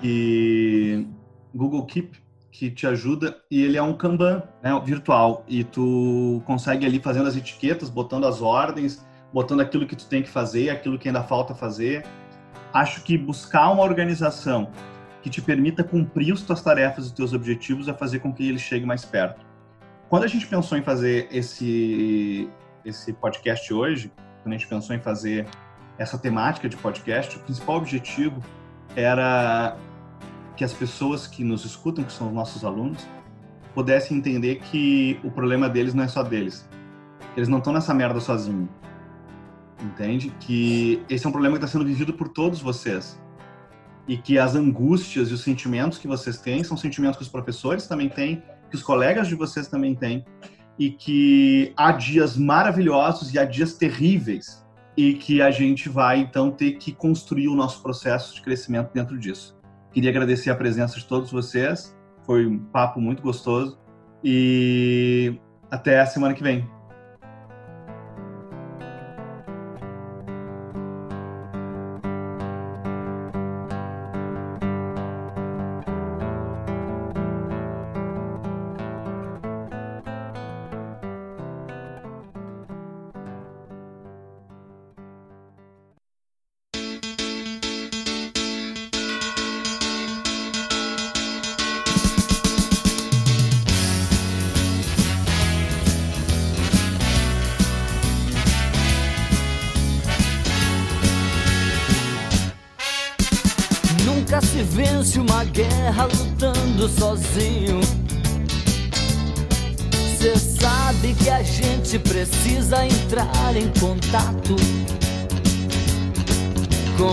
[0.02, 1.06] e
[1.54, 6.84] Google Keep, que te ajuda e ele é um Kanban né, virtual e tu consegue
[6.84, 10.98] ali fazendo as etiquetas, botando as ordens, botando aquilo que tu tem que fazer, aquilo
[10.98, 12.04] que ainda falta fazer.
[12.72, 14.70] Acho que buscar uma organização
[15.22, 18.58] que te permita cumprir as tuas tarefas e teus objetivos é fazer com que ele
[18.58, 19.46] chegue mais perto.
[20.08, 22.50] Quando a gente pensou em fazer esse
[22.84, 24.10] esse podcast hoje,
[24.42, 25.46] quando a gente pensou em fazer
[25.96, 28.42] essa temática de podcast, o principal objetivo
[28.96, 29.76] era
[30.56, 33.06] que as pessoas que nos escutam, que são os nossos alunos,
[33.72, 36.68] pudessem entender que o problema deles não é só deles.
[37.36, 38.68] Eles não estão nessa merda sozinhos.
[39.80, 40.34] Entende?
[40.40, 43.21] Que esse é um problema que está sendo vivido por todos vocês
[44.08, 47.86] e que as angústias e os sentimentos que vocês têm são sentimentos que os professores
[47.86, 50.24] também têm, que os colegas de vocês também têm,
[50.78, 54.64] e que há dias maravilhosos e há dias terríveis,
[54.96, 59.18] e que a gente vai então ter que construir o nosso processo de crescimento dentro
[59.18, 59.56] disso.
[59.92, 61.96] Queria agradecer a presença de todos vocês,
[62.26, 63.78] foi um papo muito gostoso,
[64.24, 65.38] e
[65.70, 66.68] até a semana que vem.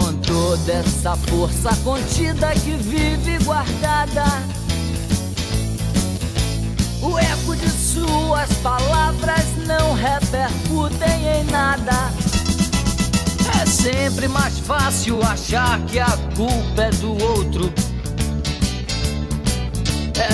[0.10, 4.24] Com toda essa força contida que vive guardada.
[7.02, 12.12] O eco de suas palavras não repercutem em nada.
[13.62, 17.72] É sempre mais fácil achar que a culpa é do outro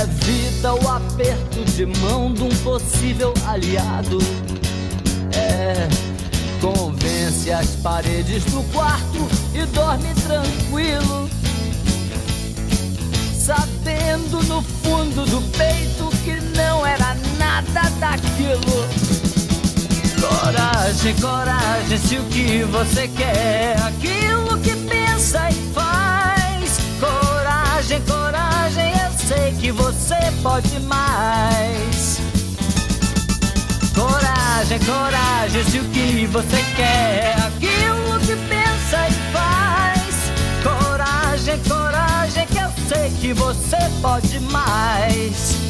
[0.03, 4.17] Evita o aperto de mão de um possível aliado.
[5.33, 5.87] É,
[6.61, 11.29] convence as paredes do quarto e dorme tranquilo.
[13.37, 18.85] Sabendo no fundo do peito que não era nada daquilo.
[20.19, 26.79] Coragem, coragem, se o que você quer, aquilo que pensa e faz.
[26.99, 28.35] Coragem, coragem
[29.27, 32.19] sei que você pode mais.
[33.95, 40.15] Coragem, coragem, se o que você quer é aquilo que pensa e faz.
[40.63, 45.64] Coragem, coragem, que eu sei que você pode mais.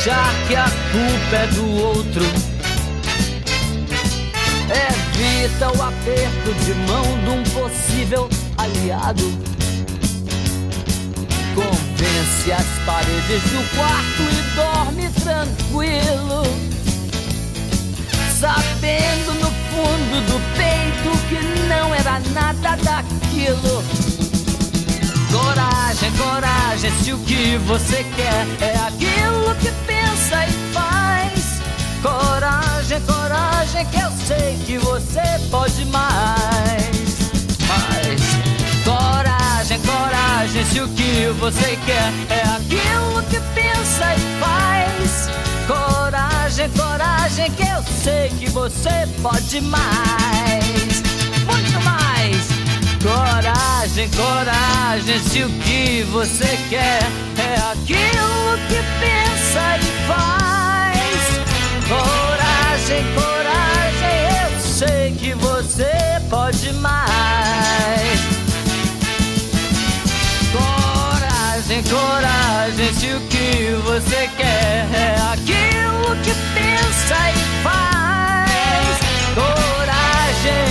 [0.00, 2.24] Achar que a culpa é do outro.
[4.88, 9.24] Evita o aperto de mão de um possível aliado.
[11.54, 16.44] Convence as paredes do quarto e dorme tranquilo.
[18.38, 24.19] Sabendo no fundo do peito que não era nada daquilo.
[25.32, 31.60] Coragem, coragem, se o que você quer é aquilo que pensa e faz.
[32.02, 37.30] Coragem, coragem, que eu sei que você pode mais.
[37.68, 38.20] Mas,
[38.84, 45.30] coragem, coragem, se o que você quer é aquilo que pensa e faz.
[45.68, 50.89] Coragem, coragem, que eu sei que você pode mais.
[53.02, 57.00] Coragem, coragem, se o que você quer
[57.38, 61.40] é aquilo que pensa e faz.
[61.88, 65.90] Coragem, coragem, eu sei que você
[66.28, 68.20] pode mais.
[70.52, 78.98] Coragem, coragem, se o que você quer é aquilo que pensa e faz.
[79.34, 80.68] Coragem,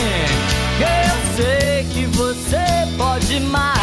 [0.79, 1.58] eu sei.
[3.21, 3.78] 是吗